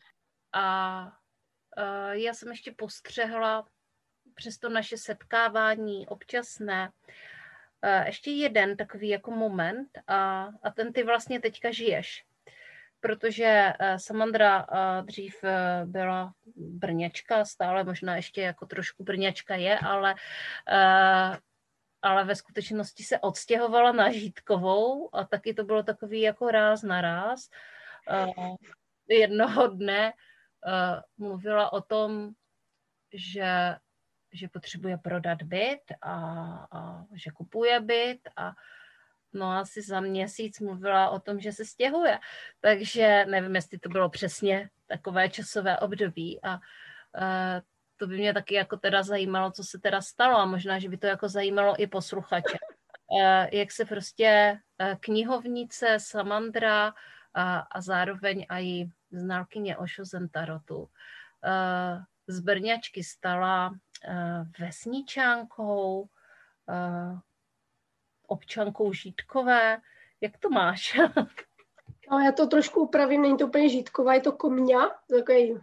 A 0.52 1.04
uh, 1.78 2.12
já 2.12 2.34
jsem 2.34 2.48
ještě 2.48 2.72
postřehla 2.72 3.68
přes 4.34 4.58
to 4.58 4.68
naše 4.68 4.98
setkávání 4.98 6.06
občasné, 6.06 6.90
eh, 7.08 7.12
ještě 8.06 8.30
jeden 8.30 8.76
takový 8.76 9.08
jako 9.08 9.30
moment 9.30 9.88
a, 10.06 10.48
a 10.62 10.70
ten 10.70 10.92
ty 10.92 11.02
vlastně 11.02 11.40
teďka 11.40 11.72
žiješ. 11.72 12.24
Protože 13.00 13.72
eh, 13.78 13.98
Samandra 13.98 14.66
eh, 14.72 15.02
dřív 15.02 15.44
byla 15.84 16.32
brněčka, 16.56 17.44
stále 17.44 17.84
možná 17.84 18.16
ještě 18.16 18.42
jako 18.42 18.66
trošku 18.66 19.04
brněčka 19.04 19.54
je, 19.54 19.78
ale, 19.78 20.14
ale 22.02 22.24
ve 22.24 22.36
skutečnosti 22.36 23.02
se 23.02 23.18
odstěhovala 23.18 23.92
na 23.92 24.12
Žítkovou 24.12 25.14
a 25.14 25.24
taky 25.24 25.54
to 25.54 25.64
bylo 25.64 25.82
takový 25.82 26.20
jako 26.20 26.50
ráz 26.50 26.82
na 26.82 27.00
ráz. 27.00 27.48
Jednoho 29.08 29.68
dne 29.68 30.12
mluvila 31.18 31.72
o 31.72 31.80
tom, 31.80 32.30
že 33.14 33.76
že 34.34 34.48
potřebuje 34.48 34.96
prodat 34.98 35.42
byt 35.42 35.82
a, 36.02 36.14
a 36.72 37.04
že 37.14 37.30
kupuje 37.30 37.80
byt 37.80 38.20
a 38.36 38.52
no 39.32 39.52
asi 39.52 39.82
za 39.82 40.00
měsíc 40.00 40.60
mluvila 40.60 41.10
o 41.10 41.18
tom, 41.20 41.40
že 41.40 41.52
se 41.52 41.64
stěhuje. 41.64 42.18
Takže 42.60 43.24
nevím, 43.28 43.54
jestli 43.54 43.78
to 43.78 43.88
bylo 43.88 44.08
přesně 44.10 44.70
takové 44.86 45.28
časové 45.28 45.78
období 45.78 46.40
a 46.42 46.54
uh, 46.54 46.60
to 47.96 48.06
by 48.06 48.18
mě 48.18 48.34
taky 48.34 48.54
jako 48.54 48.76
teda 48.76 49.02
zajímalo, 49.02 49.50
co 49.50 49.64
se 49.64 49.78
teda 49.78 50.00
stalo 50.00 50.38
a 50.38 50.46
možná, 50.46 50.78
že 50.78 50.88
by 50.88 50.96
to 50.96 51.06
jako 51.06 51.28
zajímalo 51.28 51.82
i 51.82 51.86
posluchače. 51.86 52.58
Uh, 53.10 53.46
jak 53.52 53.72
se 53.72 53.84
prostě 53.84 54.60
uh, 54.80 54.94
knihovnice 55.00 55.96
Samandra 56.00 56.94
a, 57.34 57.58
a 57.58 57.80
zároveň 57.80 58.46
i 58.50 58.86
znalkyně 59.10 59.76
Ošo 59.76 60.04
Zentarotu 60.04 60.78
uh, 60.78 60.88
z 62.26 62.40
Brňačky 62.40 63.04
stala 63.04 63.70
uh, 63.70 63.76
vesničánkou, 64.58 66.00
uh, 66.00 67.18
občankou 68.26 68.92
Žítkové. 68.92 69.80
Jak 70.20 70.38
to 70.38 70.50
máš? 70.50 70.98
no, 72.10 72.18
já 72.18 72.32
to 72.32 72.46
trošku 72.46 72.80
upravím, 72.80 73.22
není 73.22 73.36
to 73.36 73.46
úplně 73.46 73.68
Žítkové, 73.68 74.16
je 74.16 74.20
to 74.20 74.32
Komňa, 74.32 74.88
takový 75.08 75.60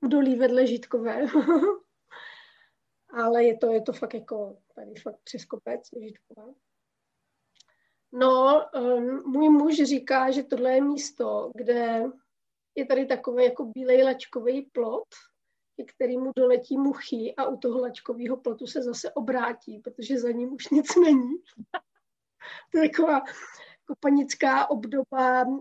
údolí 0.00 0.36
vedle 0.36 0.66
Žítkové. 0.66 1.26
Ale 3.12 3.44
je 3.44 3.58
to, 3.58 3.72
je 3.72 3.82
to 3.82 3.92
fakt 3.92 4.14
jako 4.14 4.56
tady 4.74 4.94
fakt 4.94 5.18
přes 5.24 5.44
kopec 5.44 5.80
Žítková. 6.02 6.54
No, 8.12 8.64
um, 8.74 9.22
můj 9.26 9.48
muž 9.48 9.74
říká, 9.76 10.30
že 10.30 10.42
tohle 10.42 10.72
je 10.72 10.80
místo, 10.80 11.52
kde 11.54 12.02
je 12.74 12.86
tady 12.86 13.06
takový 13.06 13.44
jako 13.44 13.64
bílej 13.64 14.04
lačkový 14.04 14.62
plot, 14.62 15.08
ke 15.76 15.84
kterému 15.84 16.32
doletí 16.36 16.78
muchy 16.78 17.34
a 17.36 17.46
u 17.46 17.56
toho 17.56 17.80
lačkového 17.80 18.36
plotu 18.36 18.66
se 18.66 18.82
zase 18.82 19.10
obrátí, 19.10 19.78
protože 19.78 20.18
za 20.18 20.30
ním 20.30 20.52
už 20.52 20.70
nic 20.70 20.96
není. 20.96 21.36
to 22.72 22.78
je 22.78 22.88
taková 22.88 23.20
kopanická 23.84 24.70
obdoba 24.70 25.44
uh, 25.46 25.60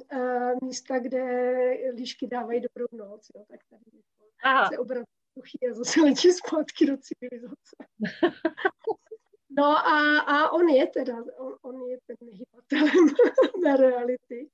místa, 0.63 0.99
kde 0.99 1.23
líšky 1.95 2.27
dávají 2.27 2.61
dobrou 2.61 2.87
noc. 2.91 3.27
Jo, 3.35 3.45
tak 3.47 3.59
tady 3.69 4.01
Aha. 4.43 4.69
se 4.69 4.77
obrátí 4.77 5.11
muchy 5.35 5.57
a 5.71 5.73
zase 5.73 6.01
letí 6.01 6.31
zpátky 6.31 6.85
do 6.85 6.97
civilizace. 6.97 7.75
No 9.51 9.65
a, 9.65 10.19
a 10.19 10.49
on 10.49 10.69
je 10.69 10.87
teda, 10.87 11.15
on, 11.37 11.57
on 11.61 11.81
je 11.87 11.97
ten 12.07 12.17
hybatelem 12.31 13.07
na 13.63 13.75
reality. 13.75 14.49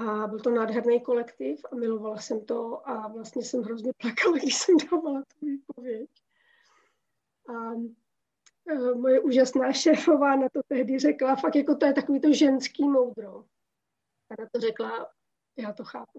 A 0.00 0.26
byl 0.26 0.40
to 0.40 0.50
nádherný 0.50 1.00
kolektiv 1.00 1.60
a 1.72 1.74
milovala 1.74 2.16
jsem 2.16 2.44
to 2.44 2.88
a 2.88 3.08
vlastně 3.08 3.44
jsem 3.44 3.62
hrozně 3.62 3.92
plakala, 3.92 4.36
když 4.38 4.54
jsem 4.54 4.76
dávala 4.90 5.22
tu 5.22 5.46
výpověď. 5.46 6.10
A 7.48 7.72
e, 8.68 8.94
moje 8.94 9.20
úžasná 9.20 9.72
šéfová 9.72 10.36
na 10.36 10.48
to 10.48 10.60
tehdy 10.68 10.98
řekla, 10.98 11.36
fakt 11.36 11.56
jako 11.56 11.74
to 11.74 11.86
je 11.86 11.92
takový 11.92 12.20
to 12.20 12.32
ženský 12.32 12.88
moudro. 12.88 13.44
A 14.30 14.34
na 14.42 14.48
to 14.52 14.60
řekla, 14.60 15.10
já 15.56 15.72
to 15.72 15.84
chápu. 15.84 16.18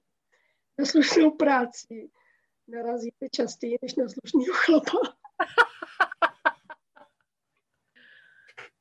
Na 0.80 0.86
slušnou 0.86 1.32
práci 1.32 2.10
narazíte 2.68 3.30
častěji 3.30 3.78
než 3.82 3.96
na 3.96 4.06
slušného 4.10 4.54
chlapa. 4.54 4.98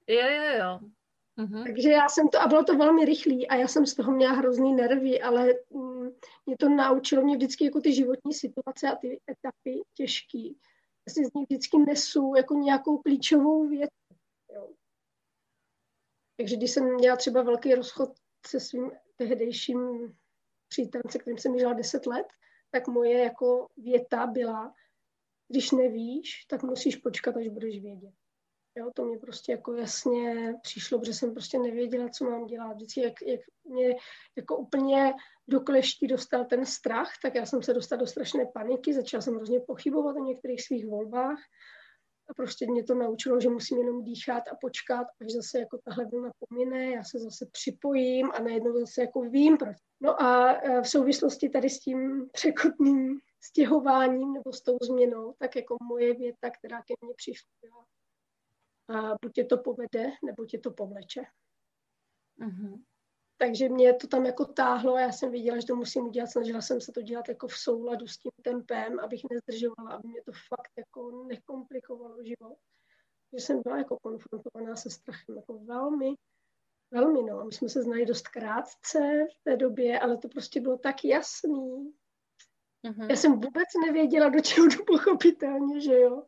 jo, 0.07 0.27
jo, 0.29 0.59
jo. 0.59 0.81
Mm-hmm. 1.41 1.65
Takže 1.65 1.91
já 1.91 2.09
jsem 2.09 2.29
to, 2.29 2.41
a 2.41 2.47
bylo 2.47 2.65
to 2.65 2.77
velmi 2.77 3.05
rychlý 3.05 3.49
a 3.49 3.55
já 3.55 3.69
jsem 3.69 3.87
z 3.87 3.95
toho 3.95 4.13
měla 4.13 4.33
hrozný 4.33 4.75
nervy, 4.75 5.21
ale 5.21 5.49
mm, 5.71 6.11
mě 6.47 6.57
to 6.59 6.69
naučilo 6.69 7.23
mě 7.23 7.37
vždycky 7.37 7.65
jako 7.65 7.81
ty 7.81 7.93
životní 7.93 8.35
situace 8.35 8.89
a 8.89 8.97
ty 8.97 9.21
etapy 9.31 9.83
těžký. 9.95 10.59
Já 11.09 11.13
si 11.15 11.25
z 11.25 11.35
nich 11.35 11.47
vždycky 11.51 11.79
nesu 11.79 12.33
jako 12.37 12.55
nějakou 12.55 12.99
klíčovou 12.99 13.69
věc. 13.69 13.91
Jo. 14.55 14.69
Takže 16.37 16.57
když 16.57 16.71
jsem 16.71 16.95
měla 16.95 17.17
třeba 17.17 17.43
velký 17.43 17.75
rozchod 17.75 18.11
se 18.47 18.61
svým 18.61 18.93
tehdejším 19.17 20.13
přítelem, 20.69 21.11
se 21.11 21.19
kterým 21.19 21.39
jsem 21.39 21.59
žila 21.59 21.73
10 21.73 22.07
let, 22.07 22.27
tak 22.71 22.89
moje 22.89 23.19
jako 23.19 23.69
věta 23.77 24.27
byla, 24.27 24.75
když 25.49 25.71
nevíš, 25.71 26.45
tak 26.45 26.63
musíš 26.63 26.97
počkat, 26.97 27.37
až 27.37 27.49
budeš 27.49 27.81
vědět. 27.81 28.15
Jo, 28.77 28.91
to 28.95 29.05
mě 29.05 29.19
prostě 29.19 29.53
jako 29.53 29.73
jasně 29.73 30.55
přišlo, 30.63 30.99
protože 30.99 31.15
jsem 31.15 31.33
prostě 31.33 31.59
nevěděla, 31.59 32.09
co 32.09 32.25
mám 32.25 32.47
dělat. 32.47 32.73
Vždycky, 32.73 33.01
jak, 33.01 33.23
jak 33.27 33.41
mě 33.65 33.97
jako 34.37 34.57
úplně 34.57 35.15
do 35.49 35.61
kleští 35.61 36.07
dostal 36.07 36.45
ten 36.45 36.67
strach, 36.67 37.11
tak 37.23 37.35
já 37.35 37.47
jsem 37.47 37.63
se 37.63 37.75
dostala 37.75 38.01
do 38.01 38.07
strašné 38.07 38.47
paniky, 38.55 38.95
začala 38.95 39.21
jsem 39.21 39.35
hrozně 39.35 39.61
pochybovat 39.61 40.17
o 40.17 40.25
některých 40.25 40.63
svých 40.63 40.87
volbách 40.87 41.39
a 42.31 42.35
prostě 42.35 42.67
mě 42.71 42.85
to 42.85 42.95
naučilo, 42.95 43.41
že 43.41 43.49
musím 43.49 43.79
jenom 43.79 44.05
dýchat 44.05 44.49
a 44.53 44.57
počkat, 44.61 45.07
až 45.21 45.33
zase 45.33 45.59
jako 45.59 45.79
tahle 45.85 46.05
vlna 46.05 46.31
pomine, 46.39 46.91
já 46.91 47.05
se 47.05 47.19
zase 47.19 47.47
připojím 47.53 48.31
a 48.35 48.39
najednou 48.39 48.81
zase 48.81 49.01
jako 49.01 49.21
vím 49.21 49.57
proč. 49.57 49.77
No 50.01 50.23
a 50.23 50.53
e, 50.53 50.83
v 50.83 50.89
souvislosti 50.89 51.49
tady 51.49 51.71
s 51.71 51.81
tím 51.81 52.31
překotným 52.33 53.21
stěhováním 53.41 54.33
nebo 54.33 54.53
s 54.53 54.63
tou 54.63 54.77
změnou, 54.83 55.35
tak 55.39 55.57
jako 55.57 55.77
moje 55.83 56.15
věta, 56.15 56.51
která 56.51 56.83
ke 56.83 56.95
mně 57.01 57.15
přišla, 57.17 57.49
byla, 57.63 57.85
a 58.91 59.17
buď 59.23 59.33
tě 59.35 59.45
to 59.45 59.59
povede, 59.59 60.13
nebo 60.25 60.45
tě 60.45 60.59
to 60.59 60.71
povleče. 60.71 61.21
Mm-hmm. 62.41 62.83
Takže 63.37 63.69
mě 63.69 63.95
to 63.95 64.07
tam 64.07 64.27
jako 64.27 64.45
táhlo 64.45 64.95
a 64.95 65.01
já 65.01 65.13
jsem 65.13 65.33
viděla, 65.33 65.61
že 65.61 65.67
to 65.67 65.77
musím 65.77 66.05
udělat. 66.05 66.27
Snažila 66.27 66.61
jsem 66.61 66.81
se 66.81 66.93
to 66.93 67.03
dělat 67.03 67.29
jako 67.29 67.49
v 67.49 67.57
souladu 67.57 68.07
s 68.07 68.19
tím 68.19 68.33
tempem, 68.43 69.01
abych 69.01 69.23
nezdržovala, 69.31 69.91
aby 69.91 70.09
mě 70.09 70.23
to 70.23 70.33
fakt 70.33 70.73
jako 70.79 71.25
nekomplikovalo 71.27 72.25
život. 72.25 72.59
Že 73.33 73.45
jsem 73.45 73.63
byla 73.63 73.79
jako 73.79 73.99
konfrontovaná 74.03 74.77
se 74.77 74.91
strachem 74.91 75.37
jako 75.37 75.59
velmi, 75.59 76.15
velmi, 76.91 77.23
no. 77.23 77.45
My 77.45 77.53
jsme 77.53 77.69
se 77.69 77.83
znali 77.83 78.07
dost 78.07 78.29
krátce 78.29 79.27
v 79.31 79.45
té 79.45 79.57
době, 79.57 80.01
ale 80.01 80.19
to 80.19 80.29
prostě 80.29 80.61
bylo 80.61 80.79
tak 80.79 81.05
jasný. 81.05 81.93
Mm-hmm. 82.87 83.11
Já 83.11 83.17
jsem 83.17 83.33
vůbec 83.33 83.69
nevěděla, 83.87 84.29
do 84.29 84.41
čeho 84.41 84.67
jdu 84.67 84.85
pochopitelně, 84.85 85.81
že 85.81 86.01
jo 86.01 86.23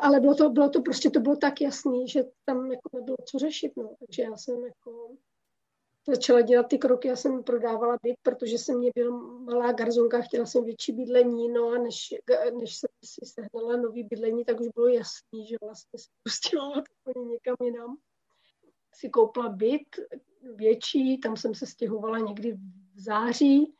ale 0.00 0.20
bylo 0.20 0.34
to, 0.34 0.50
bylo 0.50 0.68
to 0.68 0.82
prostě, 0.82 1.10
to 1.10 1.20
bylo 1.20 1.36
tak 1.36 1.60
jasný, 1.60 2.08
že 2.08 2.24
tam 2.44 2.70
jako 2.70 2.88
nebylo 2.92 3.16
co 3.24 3.38
řešit, 3.38 3.72
no. 3.76 3.94
Takže 3.98 4.22
já 4.22 4.36
jsem 4.36 4.64
jako 4.64 5.16
začala 6.08 6.40
dělat 6.40 6.66
ty 6.68 6.78
kroky, 6.78 7.08
já 7.08 7.16
jsem 7.16 7.44
prodávala 7.44 7.98
byt, 8.02 8.16
protože 8.22 8.58
jsem 8.58 8.78
mě 8.78 8.90
byl 8.94 9.12
malá 9.20 9.72
garzonka, 9.72 10.20
chtěla 10.20 10.46
jsem 10.46 10.64
větší 10.64 10.92
bydlení, 10.92 11.48
no 11.48 11.68
a 11.68 11.78
než, 11.78 12.14
než 12.60 12.76
jsem 12.76 12.88
si 13.04 13.26
sehnala 13.26 13.76
nový 13.76 14.04
bydlení, 14.04 14.44
tak 14.44 14.60
už 14.60 14.68
bylo 14.74 14.88
jasný, 14.88 15.46
že 15.48 15.56
vlastně 15.62 15.98
se 15.98 16.08
pustila 16.22 16.68
úplně 17.06 17.26
někam 17.26 17.56
jinam. 17.62 17.96
Si 18.94 19.10
koupila 19.10 19.48
byt 19.48 19.96
větší, 20.54 21.18
tam 21.18 21.36
jsem 21.36 21.54
se 21.54 21.66
stěhovala 21.66 22.18
někdy 22.18 22.52
v 22.52 23.00
září 23.00 23.74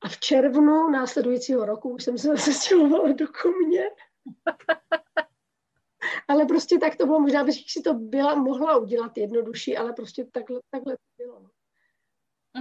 a 0.00 0.08
v 0.08 0.18
červnu 0.18 0.90
následujícího 0.90 1.66
roku 1.66 1.90
už 1.90 2.04
jsem 2.04 2.18
se 2.18 2.28
zase 2.28 2.52
stěhovala 2.54 3.12
do 3.12 3.26
Komě. 3.42 3.84
ale 6.28 6.44
prostě 6.44 6.78
tak 6.78 6.96
to 6.96 7.06
bylo, 7.06 7.20
možná 7.20 7.44
bych 7.44 7.70
si 7.70 7.82
to 7.82 7.94
byla, 7.94 8.34
mohla 8.34 8.76
udělat 8.76 9.16
jednodušší, 9.16 9.76
ale 9.76 9.92
prostě 9.92 10.24
takhle, 10.24 10.60
takhle 10.70 10.96
to 10.96 11.24
bylo. 11.24 11.40
No. 11.40 11.50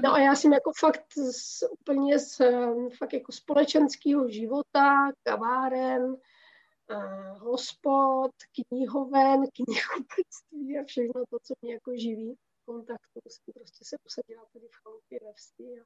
no 0.04 0.13
a 0.13 0.19
já 0.19 0.36
jsem 0.36 0.54
jako 0.54 0.72
fakt 0.80 1.13
z, 1.13 1.63
úplně 1.72 2.19
z 2.19 2.41
fakt 2.98 3.13
jako 3.13 3.32
společenského 3.32 4.30
života, 4.30 5.12
kaváren, 5.24 6.04
uh, 6.04 6.19
hospod, 7.38 8.32
knihoven, 8.69 9.43
knihkupectví 9.56 10.80
a 10.80 10.84
všechno 10.84 11.24
to, 11.30 11.38
co 11.43 11.54
mě 11.62 11.74
jako 11.74 11.91
živí 11.95 12.36
kontaktu, 12.65 13.19
jsem 13.28 13.54
prostě 13.54 13.86
se 13.86 13.95
usadila 14.06 14.45
tady 14.54 14.67
v 14.67 14.76
chalupě 14.84 15.19
ve 15.26 15.34
vstí 15.34 15.80
a 15.80 15.84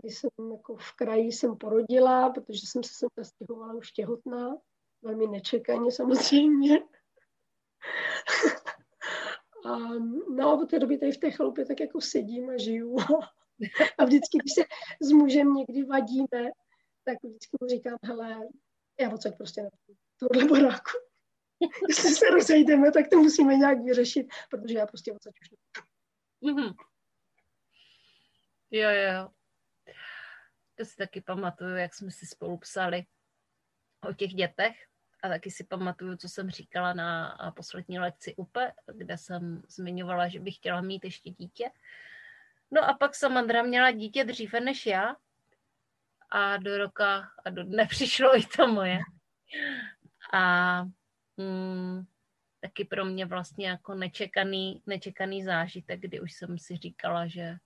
Tady 0.00 0.14
jsem 0.14 0.30
jako 0.52 0.76
v 0.76 0.92
kraji 0.92 1.32
jsem 1.32 1.56
porodila, 1.56 2.30
protože 2.30 2.66
jsem 2.66 2.82
se 2.82 2.94
sem 2.94 3.08
nastěhovala 3.16 3.74
už 3.74 3.92
těhotná, 3.92 4.56
velmi 5.02 5.26
nečekaně 5.26 5.92
samozřejmě. 5.92 6.78
a, 9.64 9.78
no 10.34 10.48
a 10.48 10.52
od 10.62 10.70
té 10.70 10.78
doby 10.78 10.98
tady 10.98 11.12
v 11.12 11.18
té 11.18 11.30
chalupě 11.30 11.66
tak 11.66 11.80
jako 11.80 12.00
sedím 12.00 12.50
a 12.50 12.56
žiju. 12.56 12.96
a 13.98 14.04
vždycky, 14.04 14.38
když 14.38 14.52
se 14.54 14.62
s 15.02 15.10
mužem 15.10 15.54
někdy 15.54 15.84
vadíme, 15.84 16.50
tak 17.04 17.18
vždycky 17.22 17.56
mu 17.60 17.68
říkám, 17.68 17.98
hele, 18.02 18.40
já 19.00 19.10
odsaď 19.10 19.36
prostě 19.36 19.62
nepůjdu 19.62 20.00
tohle 20.18 20.44
baráku. 20.44 20.90
Jestli 21.88 22.14
se 22.14 22.26
rozejdeme, 22.30 22.92
tak 22.92 23.08
to 23.08 23.16
musíme 23.16 23.56
nějak 23.56 23.82
vyřešit, 23.82 24.26
protože 24.50 24.78
já 24.78 24.86
prostě 24.86 25.12
odsaď 25.12 25.32
už 25.42 25.50
nepůjdu. 25.50 25.90
Mm-hmm. 26.42 26.74
Jo, 28.70 28.90
jo. 28.90 29.28
To 30.74 30.84
si 30.84 30.96
taky 30.96 31.20
pamatuju, 31.20 31.76
jak 31.76 31.94
jsme 31.94 32.10
si 32.10 32.26
spolu 32.26 32.58
psali 32.58 33.06
o 34.08 34.12
těch 34.12 34.30
dětech 34.34 34.76
a 35.22 35.28
taky 35.28 35.50
si 35.50 35.64
pamatuju, 35.64 36.16
co 36.16 36.28
jsem 36.28 36.50
říkala 36.50 36.92
na 36.92 37.36
poslední 37.56 37.98
lekci 37.98 38.34
UPE, 38.36 38.72
kde 38.94 39.18
jsem 39.18 39.62
zmiňovala, 39.68 40.28
že 40.28 40.40
bych 40.40 40.54
chtěla 40.54 40.80
mít 40.80 41.04
ještě 41.04 41.30
dítě. 41.30 41.70
No 42.70 42.88
a 42.88 42.94
pak 42.94 43.14
Samandra 43.14 43.62
měla 43.62 43.90
dítě 43.90 44.24
dříve 44.24 44.60
než 44.60 44.86
já 44.86 45.16
a 46.30 46.56
do 46.56 46.78
roka 46.78 47.30
a 47.44 47.50
do 47.50 47.64
dne 47.64 47.86
přišlo 47.90 48.38
i 48.38 48.42
to 48.56 48.68
moje. 48.68 48.98
A 50.32 50.82
mm, 51.36 52.04
taky 52.60 52.84
pro 52.84 53.04
mě 53.04 53.26
vlastně 53.26 53.68
jako 53.68 53.94
nečekaný, 53.94 54.82
nečekaný 54.86 55.44
zážitek, 55.44 56.00
kdy 56.00 56.20
už 56.20 56.32
jsem 56.32 56.58
si 56.58 56.76
říkala, 56.76 57.26
že 57.26 57.56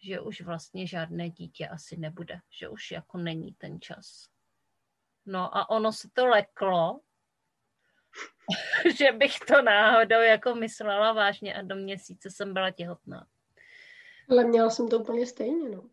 že 0.00 0.20
už 0.20 0.40
vlastně 0.40 0.86
žádné 0.86 1.30
dítě 1.30 1.68
asi 1.68 1.96
nebude, 1.96 2.40
že 2.50 2.68
už 2.68 2.90
jako 2.90 3.18
není 3.18 3.52
ten 3.52 3.80
čas. 3.80 4.28
No 5.26 5.56
a 5.56 5.70
ono 5.70 5.92
se 5.92 6.08
to 6.12 6.26
leklo, 6.26 7.00
že 8.98 9.12
bych 9.12 9.38
to 9.48 9.62
náhodou 9.62 10.20
jako 10.20 10.54
myslela 10.54 11.12
vážně 11.12 11.54
a 11.54 11.62
do 11.62 11.76
měsíce 11.76 12.30
jsem 12.30 12.54
byla 12.54 12.70
těhotná. 12.70 13.26
Ale 14.30 14.44
měla 14.44 14.70
jsem 14.70 14.88
to 14.88 14.98
úplně 14.98 15.26
stejně, 15.26 15.68
no. 15.68 15.90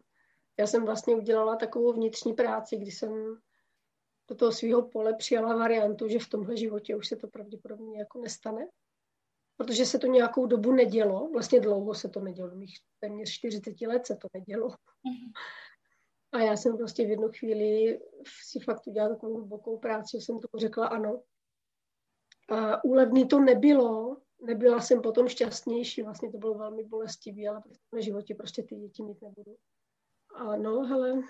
Já 0.60 0.68
jsem 0.68 0.86
vlastně 0.86 1.16
udělala 1.16 1.56
takovou 1.56 1.94
vnitřní 1.94 2.34
práci, 2.34 2.78
kdy 2.78 2.92
jsem 2.92 3.38
do 4.28 4.36
toho 4.36 4.52
svého 4.52 4.90
pole 4.90 5.14
přijala 5.14 5.56
variantu, 5.56 6.08
že 6.08 6.20
v 6.20 6.30
tomhle 6.30 6.58
životě 6.58 6.96
už 6.96 7.08
se 7.08 7.16
to 7.16 7.28
pravděpodobně 7.28 8.00
jako 8.00 8.22
nestane 8.22 8.68
protože 9.58 9.86
se 9.86 10.00
to 10.00 10.08
nějakou 10.08 10.46
dobu 10.46 10.72
nedělo, 10.72 11.30
vlastně 11.34 11.60
dlouho 11.60 11.94
se 11.94 12.10
to 12.10 12.20
nedělo, 12.20 12.56
mých 12.56 12.80
téměř 13.00 13.32
40 13.32 13.82
let 13.82 14.06
se 14.06 14.16
to 14.16 14.28
nedělo. 14.34 14.68
Mhm. 15.04 15.32
A 16.32 16.40
já 16.40 16.58
jsem 16.58 16.78
prostě 16.78 17.06
v 17.06 17.10
jednu 17.10 17.30
chvíli 17.40 18.00
si 18.44 18.60
fakt 18.60 18.88
udělala 18.88 19.16
takovou 19.16 19.36
hlubokou 19.36 19.78
práci, 19.78 20.18
že 20.18 20.26
jsem 20.26 20.40
to 20.40 20.48
řekla 20.58 20.88
ano. 20.88 21.22
A 22.50 22.84
úlevný 22.84 23.28
to 23.28 23.40
nebylo, 23.40 24.18
nebyla 24.42 24.82
jsem 24.82 25.02
potom 25.02 25.28
šťastnější, 25.28 26.02
vlastně 26.02 26.32
to 26.32 26.38
bylo 26.38 26.54
velmi 26.54 26.84
bolestivý, 26.84 27.48
ale 27.48 27.62
v 27.92 28.02
životě 28.02 28.36
prostě 28.36 28.64
ty 28.64 28.76
děti 28.76 29.04
mít 29.04 29.22
nebudu. 29.22 29.56
A 30.36 30.56
no, 30.56 30.82
hele, 30.82 31.22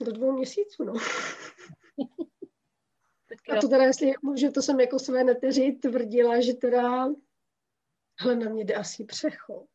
do 0.00 0.12
dvou 0.12 0.32
měsíců, 0.32 0.84
no. 0.84 0.92
A 3.48 3.60
to 3.60 3.68
teda, 3.68 3.84
jestli 3.84 4.12
můžu, 4.22 4.50
to 4.52 4.62
jsem 4.62 4.80
jako 4.80 4.98
své 4.98 5.24
neteři 5.24 5.72
tvrdila, 5.82 6.40
že 6.40 6.54
teda 6.54 7.08
ale 8.20 8.36
na 8.36 8.50
mě 8.50 8.64
jde 8.64 8.74
asi 8.74 9.04
přechod. 9.04 9.66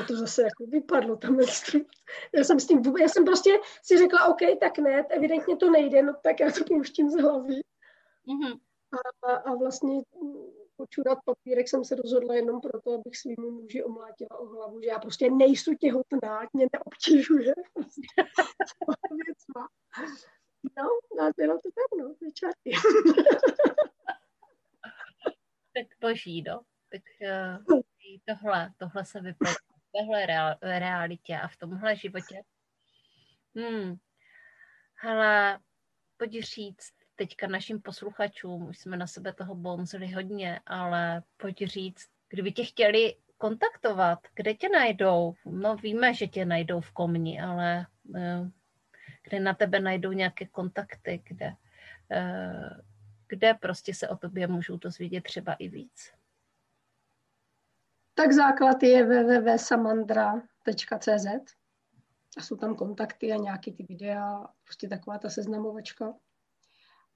A 0.00 0.04
to 0.06 0.16
zase 0.16 0.42
jako 0.42 0.66
vypadlo 0.66 1.16
tam 1.16 1.40
Já 2.36 2.44
jsem 2.44 2.60
s 2.60 2.66
tím, 2.66 2.82
já 3.00 3.08
jsem 3.08 3.24
prostě 3.24 3.50
si 3.82 3.98
řekla, 3.98 4.24
OK, 4.24 4.40
tak 4.60 4.78
ne, 4.78 5.06
evidentně 5.10 5.56
to 5.56 5.70
nejde, 5.70 6.02
no 6.02 6.14
tak 6.22 6.40
já 6.40 6.52
to 6.52 6.64
pouštím 6.64 7.10
z 7.10 7.22
hlavy. 7.22 7.60
Mm-hmm. 8.26 8.60
A, 9.22 9.32
a, 9.32 9.54
vlastně 9.54 10.02
počurat 10.76 11.18
papírek 11.24 11.68
jsem 11.68 11.84
se 11.84 11.94
rozhodla 11.94 12.34
jenom 12.34 12.60
proto, 12.60 12.94
abych 12.94 13.16
svým 13.16 13.36
muži 13.38 13.84
omlátila 13.84 14.38
o 14.38 14.46
hlavu, 14.46 14.80
že 14.80 14.88
já 14.88 14.98
prostě 14.98 15.30
nejsou 15.30 15.74
těhotná, 15.74 16.48
mě 16.52 16.66
neobtěžuje. 16.72 17.54
no, 20.76 20.84
a 21.20 21.30
bylo 21.36 21.58
to 21.58 21.68
tam, 21.74 21.98
no, 21.98 22.14
tak 25.74 25.86
boží, 26.00 26.42
no 26.42 26.60
tak 26.92 27.02
uh, 27.70 27.80
tohle, 28.24 28.72
tohle 28.76 29.04
se 29.04 29.20
vypadá 29.20 29.52
v 29.52 29.92
téhle 29.92 30.26
real, 30.26 30.54
realitě 30.62 31.38
a 31.38 31.48
v 31.48 31.56
tomhle 31.56 31.96
životě. 31.96 32.42
Hmm. 33.56 33.96
Hele, 34.94 35.60
pojď 36.16 36.42
říct 36.42 36.92
teďka 37.16 37.46
našim 37.46 37.82
posluchačům, 37.82 38.68
už 38.68 38.78
jsme 38.78 38.96
na 38.96 39.06
sebe 39.06 39.32
toho 39.32 39.54
bonzili 39.54 40.12
hodně, 40.12 40.60
ale 40.66 41.22
pojď 41.36 41.64
říct, 41.64 42.08
kdyby 42.28 42.52
tě 42.52 42.64
chtěli 42.64 43.16
kontaktovat, 43.38 44.18
kde 44.34 44.54
tě 44.54 44.68
najdou? 44.68 45.34
No 45.46 45.76
víme, 45.76 46.14
že 46.14 46.26
tě 46.26 46.44
najdou 46.44 46.80
v 46.80 46.92
komni, 46.92 47.40
ale 47.40 47.86
eh, 48.16 48.50
kde 49.22 49.40
na 49.40 49.54
tebe 49.54 49.80
najdou 49.80 50.12
nějaké 50.12 50.46
kontakty, 50.46 51.22
kde, 51.24 51.52
eh, 52.10 52.70
kde 53.28 53.54
prostě 53.54 53.94
se 53.94 54.08
o 54.08 54.16
tobě 54.16 54.46
můžou 54.46 54.76
dozvědět 54.76 55.24
třeba 55.24 55.52
i 55.52 55.68
víc? 55.68 56.12
Tak 58.18 58.32
základ 58.32 58.82
je 58.82 59.04
www.samandra.cz 59.04 61.26
a 62.36 62.42
jsou 62.42 62.56
tam 62.56 62.74
kontakty 62.74 63.32
a 63.32 63.36
nějaký 63.36 63.72
ty 63.72 63.82
videa, 63.82 64.46
prostě 64.64 64.88
taková 64.88 65.18
ta 65.18 65.30
seznamovačka. 65.30 66.14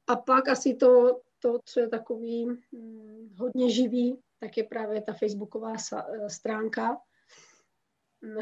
A 0.06 0.16
pak 0.16 0.48
asi 0.48 0.74
to, 0.74 1.20
to 1.38 1.58
co 1.64 1.80
je 1.80 1.88
takový 1.88 2.46
hm, 2.46 3.34
hodně 3.38 3.70
živý, 3.70 4.22
tak 4.38 4.56
je 4.56 4.64
právě 4.64 5.02
ta 5.02 5.12
facebooková 5.12 5.78
sa, 5.78 6.06
eh, 6.08 6.30
stránka 6.30 7.00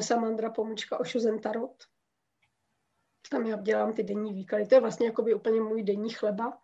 Samandra 0.01 0.51
Pomočka 0.51 1.01
Ošozen 1.01 1.39
Tarot. 1.39 1.85
Tam 3.31 3.47
já 3.47 3.57
dělám 3.57 3.93
ty 3.93 4.03
denní 4.03 4.33
výklady. 4.33 4.67
To 4.67 4.75
je 4.75 4.81
vlastně 4.81 5.07
jakoby 5.07 5.35
úplně 5.35 5.61
můj 5.61 5.83
denní 5.83 6.11
chleba. 6.11 6.59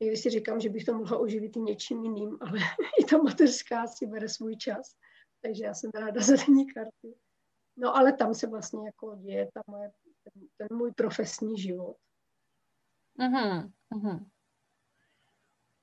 I 0.00 0.08
když 0.08 0.20
si 0.20 0.30
říkám, 0.30 0.60
že 0.60 0.68
bych 0.68 0.84
to 0.84 0.94
mohla 0.94 1.18
uživit 1.18 1.56
i 1.56 1.60
něčím 1.60 2.04
jiným, 2.04 2.38
ale 2.40 2.58
i 3.00 3.04
ta 3.04 3.18
mateřská 3.18 3.86
si 3.86 4.06
bere 4.06 4.28
svůj 4.28 4.56
čas. 4.56 4.96
Takže 5.42 5.64
já 5.64 5.74
jsem 5.74 5.90
ráda 5.94 6.20
za 6.24 6.36
denní 6.36 6.66
karty. 6.66 7.14
No 7.76 7.96
ale 7.96 8.12
tam 8.12 8.34
se 8.34 8.46
vlastně 8.46 8.86
jako 8.86 9.16
děje 9.16 9.48
ta 9.54 9.62
moje, 9.66 9.90
ten, 10.24 10.48
ten 10.56 10.78
můj 10.78 10.92
profesní 10.92 11.58
život. 11.58 11.96
Uh-huh, 13.18 13.72
uh-huh. 13.92 14.26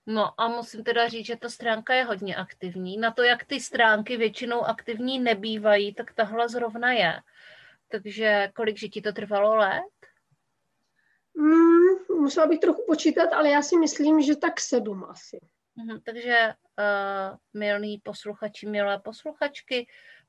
No 0.09 0.41
a 0.41 0.47
musím 0.47 0.83
teda 0.83 1.07
říct, 1.07 1.25
že 1.25 1.35
ta 1.35 1.49
stránka 1.49 1.93
je 1.93 2.03
hodně 2.03 2.35
aktivní. 2.35 2.97
Na 2.97 3.11
to, 3.11 3.23
jak 3.23 3.45
ty 3.45 3.59
stránky 3.59 4.17
většinou 4.17 4.61
aktivní 4.61 5.19
nebývají, 5.19 5.93
tak 5.93 6.13
tahle 6.13 6.49
zrovna 6.49 6.91
je. 6.91 7.21
Takže 7.87 8.51
kolik, 8.55 8.77
že 8.77 8.87
ti 8.87 9.01
to 9.01 9.11
trvalo 9.13 9.55
let? 9.55 9.83
Mm, 11.33 12.19
musela 12.21 12.47
bych 12.47 12.59
trochu 12.59 12.83
počítat, 12.87 13.33
ale 13.33 13.49
já 13.49 13.61
si 13.61 13.77
myslím, 13.77 14.21
že 14.21 14.35
tak 14.35 14.59
sedm 14.59 15.03
asi. 15.03 15.39
Mhm, 15.77 16.01
takže 16.01 16.53
uh, 16.79 17.37
milí 17.53 18.01
posluchači, 18.03 18.65
milé 18.65 18.99
posluchačky, 18.99 19.87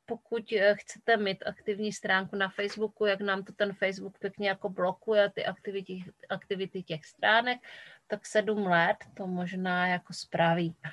pokud 0.08 0.52
eh, 0.52 0.74
chcete 0.74 1.16
mít 1.16 1.42
aktivní 1.46 1.92
stránku 1.92 2.36
na 2.36 2.48
Facebooku, 2.48 3.06
jak 3.06 3.20
nám 3.20 3.44
to 3.44 3.52
ten 3.52 3.72
Facebook 3.72 4.18
pěkně 4.18 4.48
jako 4.48 4.68
blokuje, 4.68 5.30
ty 5.30 5.46
aktivity, 5.46 6.04
aktivity 6.28 6.82
těch 6.82 7.04
stránek, 7.04 7.58
tak 8.06 8.26
sedm 8.26 8.66
let 8.66 8.96
to 9.16 9.26
možná 9.26 9.86
jako 9.86 10.12
spraví. 10.12 10.76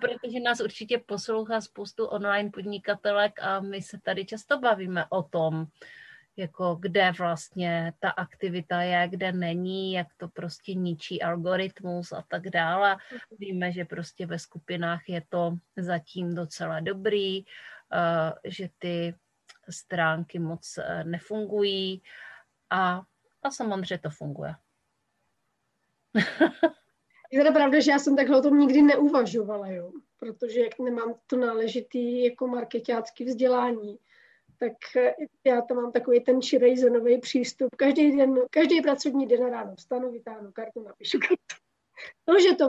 Protože 0.00 0.40
nás 0.40 0.60
určitě 0.60 0.98
poslouchá 0.98 1.60
spoustu 1.60 2.06
online 2.06 2.50
podnikatelek 2.50 3.42
a 3.42 3.60
my 3.60 3.82
se 3.82 4.00
tady 4.00 4.24
často 4.24 4.58
bavíme 4.58 5.06
o 5.08 5.22
tom, 5.22 5.66
jako 6.36 6.74
kde 6.80 7.12
vlastně 7.18 7.92
ta 7.98 8.10
aktivita 8.10 8.82
je, 8.82 9.08
kde 9.08 9.32
není, 9.32 9.92
jak 9.92 10.06
to 10.16 10.28
prostě 10.28 10.74
ničí 10.74 11.22
algoritmus 11.22 12.12
a 12.12 12.24
tak 12.28 12.50
dále. 12.50 12.96
Víme, 13.38 13.72
že 13.72 13.84
prostě 13.84 14.26
ve 14.26 14.38
skupinách 14.38 15.08
je 15.08 15.22
to 15.28 15.56
zatím 15.76 16.34
docela 16.34 16.80
dobrý, 16.80 17.38
eh, 17.38 17.44
že 18.44 18.68
ty 18.78 19.14
stránky 19.70 20.38
moc 20.38 20.78
eh, 20.78 21.04
nefungují 21.04 22.02
a, 22.70 23.02
a 23.42 23.50
samozřejmě 23.50 23.98
to 23.98 24.10
funguje. 24.10 24.54
Je 27.32 27.38
teda 27.38 27.52
pravda, 27.52 27.80
že 27.80 27.90
já 27.90 27.98
jsem 27.98 28.16
takhle 28.16 28.38
o 28.38 28.42
tom 28.42 28.58
nikdy 28.58 28.82
neuvažovala, 28.82 29.68
jo? 29.68 29.92
protože 30.18 30.60
jak 30.60 30.78
nemám 30.78 31.14
to 31.26 31.36
náležitý 31.36 32.24
jako 32.24 32.46
marketácký 32.46 33.24
vzdělání, 33.24 33.98
tak 34.60 34.96
eh, 34.96 35.14
já 35.44 35.60
tam 35.60 35.76
mám 35.76 35.92
takový 35.92 36.20
ten 36.20 36.42
širejzenový 36.42 37.20
přístup. 37.20 37.76
Každý 37.76 38.16
den, 38.16 38.34
každý 38.50 38.82
pracovní 38.82 39.26
den 39.26 39.50
ráno 39.50 39.74
vstanu, 39.76 40.12
vytáhnu 40.12 40.52
kartu, 40.52 40.82
napíšu 40.82 41.18
kartu. 41.18 41.36
To, 42.24 42.40
že 42.40 42.54
to, 42.54 42.68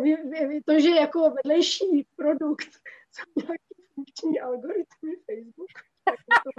to, 0.66 0.80
že 0.80 0.90
jako 0.90 1.30
vedlejší 1.30 2.08
produkt 2.16 2.68
jsou 3.12 3.32
nějaký 3.36 3.94
funkční 3.96 4.40
algoritmy 4.40 5.16
Facebook, 5.26 5.70
tak 6.06 6.16
to 6.44 6.50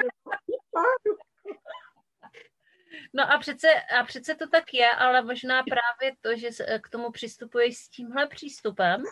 No 3.15 3.33
a 3.33 3.39
přece, 3.39 3.69
a 3.99 4.05
přece 4.05 4.35
to 4.35 4.49
tak 4.49 4.75
je, 4.75 4.91
ale 4.91 5.23
možná 5.23 5.63
právě 5.63 6.17
to, 6.21 6.37
že 6.37 6.49
k 6.81 6.89
tomu 6.89 7.11
přistupuješ 7.11 7.77
s 7.79 7.89
tímhle 7.89 8.27
přístupem, 8.27 9.03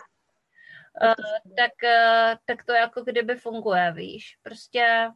tak, 0.99 1.17
uh, 1.17 1.55
tak, 1.57 1.71
tak 2.45 2.65
to 2.65 2.73
jako 2.73 3.01
kdyby 3.01 3.35
funguje, 3.35 3.93
víš. 3.95 4.37
Prostě 4.41 5.09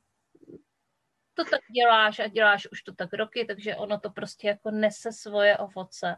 to 1.35 1.43
tak 1.43 1.61
děláš 1.75 2.19
a 2.19 2.27
děláš 2.27 2.67
už 2.71 2.81
to 2.81 2.93
tak 2.93 3.13
roky, 3.13 3.45
takže 3.45 3.75
ono 3.75 3.99
to 3.99 4.09
prostě 4.09 4.47
jako 4.47 4.71
nese 4.71 5.11
svoje 5.11 5.57
ovoce. 5.57 6.15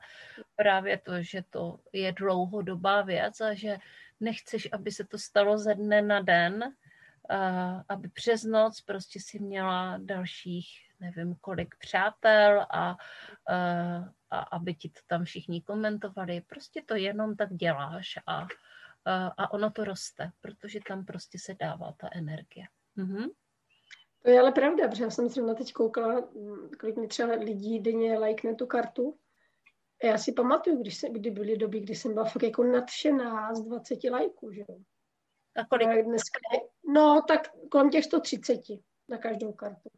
Právě 0.55 0.97
to, 0.97 1.23
že 1.23 1.43
to 1.49 1.79
je 1.93 2.11
dlouhodobá 2.11 3.01
věc 3.01 3.41
a 3.41 3.53
že 3.53 3.77
nechceš, 4.19 4.69
aby 4.71 4.91
se 4.91 5.03
to 5.03 5.17
stalo 5.17 5.57
ze 5.57 5.75
dne 5.75 6.01
na 6.01 6.21
den, 6.21 6.63
aby 7.89 8.09
přes 8.09 8.43
noc 8.43 8.81
prostě 8.81 9.19
si 9.19 9.39
měla 9.39 9.97
dalších 9.97 10.87
nevím 10.99 11.35
kolik 11.35 11.75
přátel 11.77 12.65
a, 12.73 12.95
a 14.29 14.39
aby 14.39 14.75
ti 14.75 14.89
to 14.89 14.99
tam 15.07 15.23
všichni 15.23 15.61
komentovali. 15.61 16.41
Prostě 16.41 16.81
to 16.85 16.95
jenom 16.95 17.35
tak 17.35 17.53
děláš 17.53 18.19
a, 18.27 18.47
a 19.37 19.53
ono 19.53 19.71
to 19.71 19.83
roste, 19.83 20.31
protože 20.41 20.79
tam 20.87 21.05
prostě 21.05 21.39
se 21.39 21.53
dává 21.53 21.93
ta 21.97 22.09
energie. 22.11 22.65
Mhm. 22.95 23.25
To 24.27 24.31
je 24.31 24.39
ale 24.39 24.51
pravda, 24.51 24.87
protože 24.87 25.03
já 25.03 25.09
jsem 25.09 25.29
zrovna 25.29 25.53
teď 25.53 25.73
koukala, 25.73 26.19
mm, 26.19 26.69
kolik 26.79 26.97
mi 26.97 27.07
třeba 27.07 27.33
lidí 27.33 27.79
denně 27.79 28.19
lajkne 28.19 28.55
tu 28.55 28.65
kartu. 28.65 29.17
A 30.03 30.05
já 30.05 30.17
si 30.17 30.31
pamatuju, 30.31 30.81
když, 30.81 30.97
se, 30.97 31.09
kdy 31.09 31.31
byly 31.31 31.57
doby, 31.57 31.79
kdy 31.79 31.95
jsem 31.95 32.13
byla 32.13 32.25
fakt 32.25 32.43
jako 32.43 32.63
nadšená 32.63 33.55
z 33.55 33.61
20 33.61 34.03
lajků, 34.03 34.51
že 34.51 34.61
jo. 34.61 34.77
A 35.55 35.65
kolik? 35.65 35.87
A 35.87 36.01
dneska, 36.01 36.39
no, 36.93 37.21
tak 37.27 37.41
kolem 37.71 37.89
těch 37.89 38.05
130 38.05 38.61
na 39.09 39.17
každou 39.17 39.53
kartu. 39.53 39.89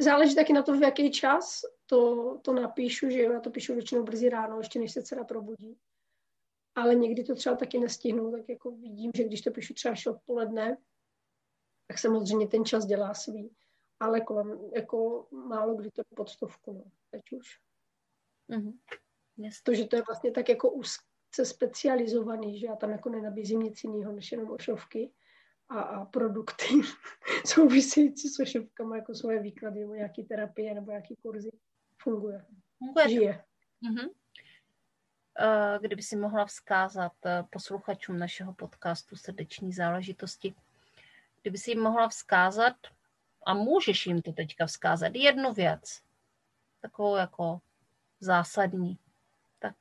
Záleží 0.00 0.34
taky 0.34 0.52
na 0.52 0.62
to, 0.62 0.72
v 0.72 0.82
jaký 0.82 1.10
čas 1.10 1.60
to, 1.86 2.38
to 2.42 2.52
napíšu, 2.52 3.10
že 3.10 3.22
jo, 3.22 3.32
já 3.32 3.40
to 3.40 3.50
píšu 3.50 3.74
většinou 3.74 4.02
brzy 4.02 4.28
ráno, 4.28 4.58
ještě 4.58 4.78
než 4.78 4.92
se 4.92 5.02
dcera 5.02 5.24
probudí. 5.24 5.78
Ale 6.74 6.94
někdy 6.94 7.24
to 7.24 7.34
třeba 7.34 7.56
taky 7.56 7.78
nestihnu, 7.78 8.32
tak 8.32 8.48
jako 8.48 8.70
vidím, 8.70 9.10
že 9.16 9.24
když 9.24 9.40
to 9.40 9.50
píšu 9.50 9.74
třeba 9.74 9.92
až 9.92 10.06
odpoledne, 10.06 10.76
tak 11.86 11.98
samozřejmě 11.98 12.48
ten 12.48 12.64
čas 12.64 12.86
dělá 12.86 13.14
svý. 13.14 13.50
Ale 14.00 14.20
kolem, 14.20 14.58
jako 14.74 15.28
málo 15.30 15.74
kdy 15.74 15.90
to 15.90 16.02
pod 16.16 16.28
stovku, 16.28 16.72
no, 16.72 16.84
teď 17.10 17.22
už. 17.32 17.60
Mm-hmm. 18.50 18.78
Yes. 19.36 19.62
To, 19.62 19.74
že 19.74 19.84
to 19.84 19.96
je 19.96 20.02
vlastně 20.06 20.30
tak 20.30 20.48
jako 20.48 20.70
úzce 20.70 21.44
specializovaný, 21.44 22.58
že 22.58 22.66
já 22.66 22.76
tam 22.76 22.90
jako 22.90 23.08
nenabízím 23.08 23.60
nic 23.60 23.84
jiného, 23.84 24.12
než 24.12 24.32
jenom 24.32 24.50
ošovky 24.50 25.12
a, 25.68 25.80
a 25.80 26.04
produkty 26.04 26.66
související 27.46 28.28
s 28.28 28.40
ošovkama, 28.40 28.96
jako 28.96 29.14
svoje 29.14 29.42
výklady 29.42 29.80
nebo 29.80 29.94
nějaké 29.94 30.22
terapie 30.22 30.74
nebo 30.74 30.90
nějaké 30.90 31.14
kurzy. 31.22 31.50
Funguje. 32.02 32.44
Funguje. 32.78 33.08
Žije. 33.08 33.44
Mm-hmm. 33.82 34.10
Kdyby 35.80 36.02
si 36.02 36.16
mohla 36.16 36.44
vzkázat 36.44 37.12
eh, 37.26 37.44
posluchačům 37.50 38.18
našeho 38.18 38.54
podcastu 38.54 39.16
srdeční 39.16 39.72
záležitosti, 39.72 40.54
kdyby 41.46 41.58
si 41.58 41.70
jim 41.70 41.80
mohla 41.80 42.08
vzkázat, 42.08 42.76
a 43.46 43.54
můžeš 43.54 44.06
jim 44.06 44.22
to 44.22 44.32
teďka 44.32 44.66
vzkázat, 44.66 45.14
jednu 45.14 45.52
věc, 45.52 46.02
takovou 46.80 47.16
jako 47.16 47.60
zásadní, 48.20 48.98
tak 49.58 49.74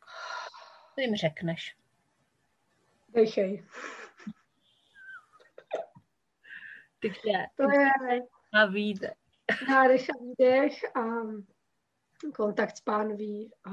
to 0.95 1.01
jim 1.01 1.15
řekneš. 1.15 1.77
Dejchej. 3.09 3.67
Takže 7.01 7.31
to 7.55 7.63
je 7.63 7.89
a 8.53 8.65
výdech. 8.65 9.17
Nádech 9.69 10.09
a 10.09 10.13
výdech 10.21 10.95
a 10.95 11.01
kontakt 12.35 12.77
s 12.77 12.81
pánví 12.81 13.51
a 13.63 13.71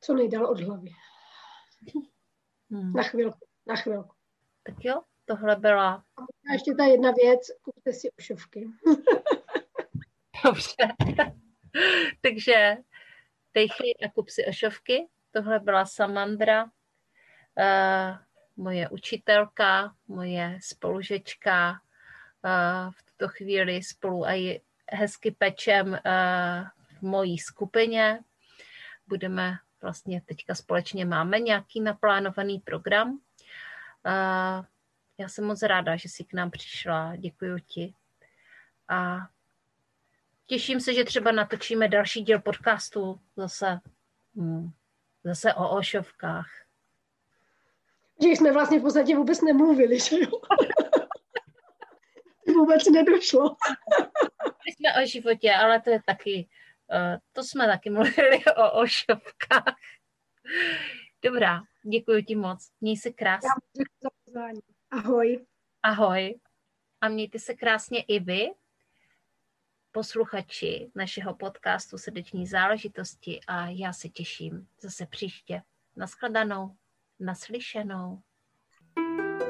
co 0.00 0.14
nejdál 0.14 0.46
od 0.46 0.60
hlavy. 0.60 0.90
Hmm. 2.70 2.92
Na 2.92 3.02
chvilku, 3.02 3.48
na 3.66 3.76
chvilku. 3.76 4.14
Tak 4.62 4.84
jo, 4.84 5.02
tohle 5.26 5.56
byla... 5.56 6.04
A 6.50 6.52
ještě 6.52 6.74
ta 6.74 6.84
jedna 6.84 7.10
věc, 7.10 7.40
kupte 7.62 7.92
si 7.92 8.10
ošovky. 8.18 8.68
Dobře. 10.44 10.94
Takže 12.20 12.76
dejchej 13.54 13.94
a 14.04 14.10
kup 14.14 14.28
si 14.28 14.46
ošovky. 14.46 15.08
Tohle 15.30 15.60
byla 15.60 15.86
Samandra, 15.86 16.64
uh, 16.64 16.70
moje 18.56 18.88
učitelka, 18.88 19.94
moje 20.08 20.58
spolužečka. 20.62 21.70
Uh, 22.44 22.92
v 22.92 23.02
tuto 23.02 23.28
chvíli 23.28 23.82
spolu 23.82 24.26
a 24.26 24.62
hezky 24.92 25.30
pečem 25.30 25.88
uh, 25.88 25.98
v 26.98 27.02
mojí 27.02 27.38
skupině. 27.38 28.20
Budeme 29.06 29.56
vlastně 29.82 30.20
teďka 30.20 30.54
společně 30.54 31.04
máme 31.04 31.40
nějaký 31.40 31.80
naplánovaný 31.80 32.58
program. 32.58 33.18
Já 35.18 35.28
jsem 35.28 35.44
moc 35.44 35.62
ráda, 35.62 35.96
že 35.96 36.08
jsi 36.08 36.24
k 36.24 36.32
nám 36.32 36.50
přišla. 36.50 37.16
Děkuji 37.16 37.58
ti. 37.66 37.94
A 38.88 39.18
těším 40.46 40.80
se, 40.80 40.94
že 40.94 41.04
třeba 41.04 41.32
natočíme 41.32 41.88
další 41.88 42.22
díl 42.22 42.40
podcastu 42.40 43.20
zase, 43.36 43.80
hm, 44.34 44.70
zase 45.24 45.54
o 45.54 45.76
ošovkách. 45.76 46.50
Že 48.22 48.28
jsme 48.28 48.52
vlastně 48.52 48.78
v 48.78 48.82
podstatě 48.82 49.16
vůbec 49.16 49.40
nemluvili, 49.40 50.00
že 50.00 50.16
jo? 50.20 50.30
vůbec 52.46 52.84
nedošlo. 52.86 53.56
jsme 54.66 55.02
o 55.02 55.06
životě, 55.06 55.52
ale 55.52 55.80
to 55.80 55.90
je 55.90 56.00
taky, 56.06 56.48
uh, 56.92 57.18
to 57.32 57.44
jsme 57.44 57.66
taky 57.66 57.90
mluvili 57.90 58.44
o 58.44 58.80
ošovkách. 58.80 59.76
Dobrá, 61.22 61.60
děkuji 61.82 62.22
ti 62.22 62.34
moc. 62.34 62.70
Měj 62.80 62.96
se 62.96 63.10
krásně. 63.10 63.48
Ahoj. 64.90 65.46
Ahoj. 65.82 66.40
A 67.00 67.08
mějte 67.08 67.38
se 67.38 67.54
krásně 67.54 68.02
i 68.02 68.20
vy, 68.20 68.48
posluchači 69.90 70.90
našeho 70.94 71.34
podcastu 71.34 71.98
Srdeční 71.98 72.46
záležitosti 72.46 73.40
a 73.46 73.68
já 73.68 73.92
se 73.92 74.08
těším 74.08 74.68
zase 74.80 75.06
příště. 75.06 75.62
Naschledanou, 75.96 76.76
naslyšenou. 77.20 78.22
thank 78.96 79.40
you 79.40 79.45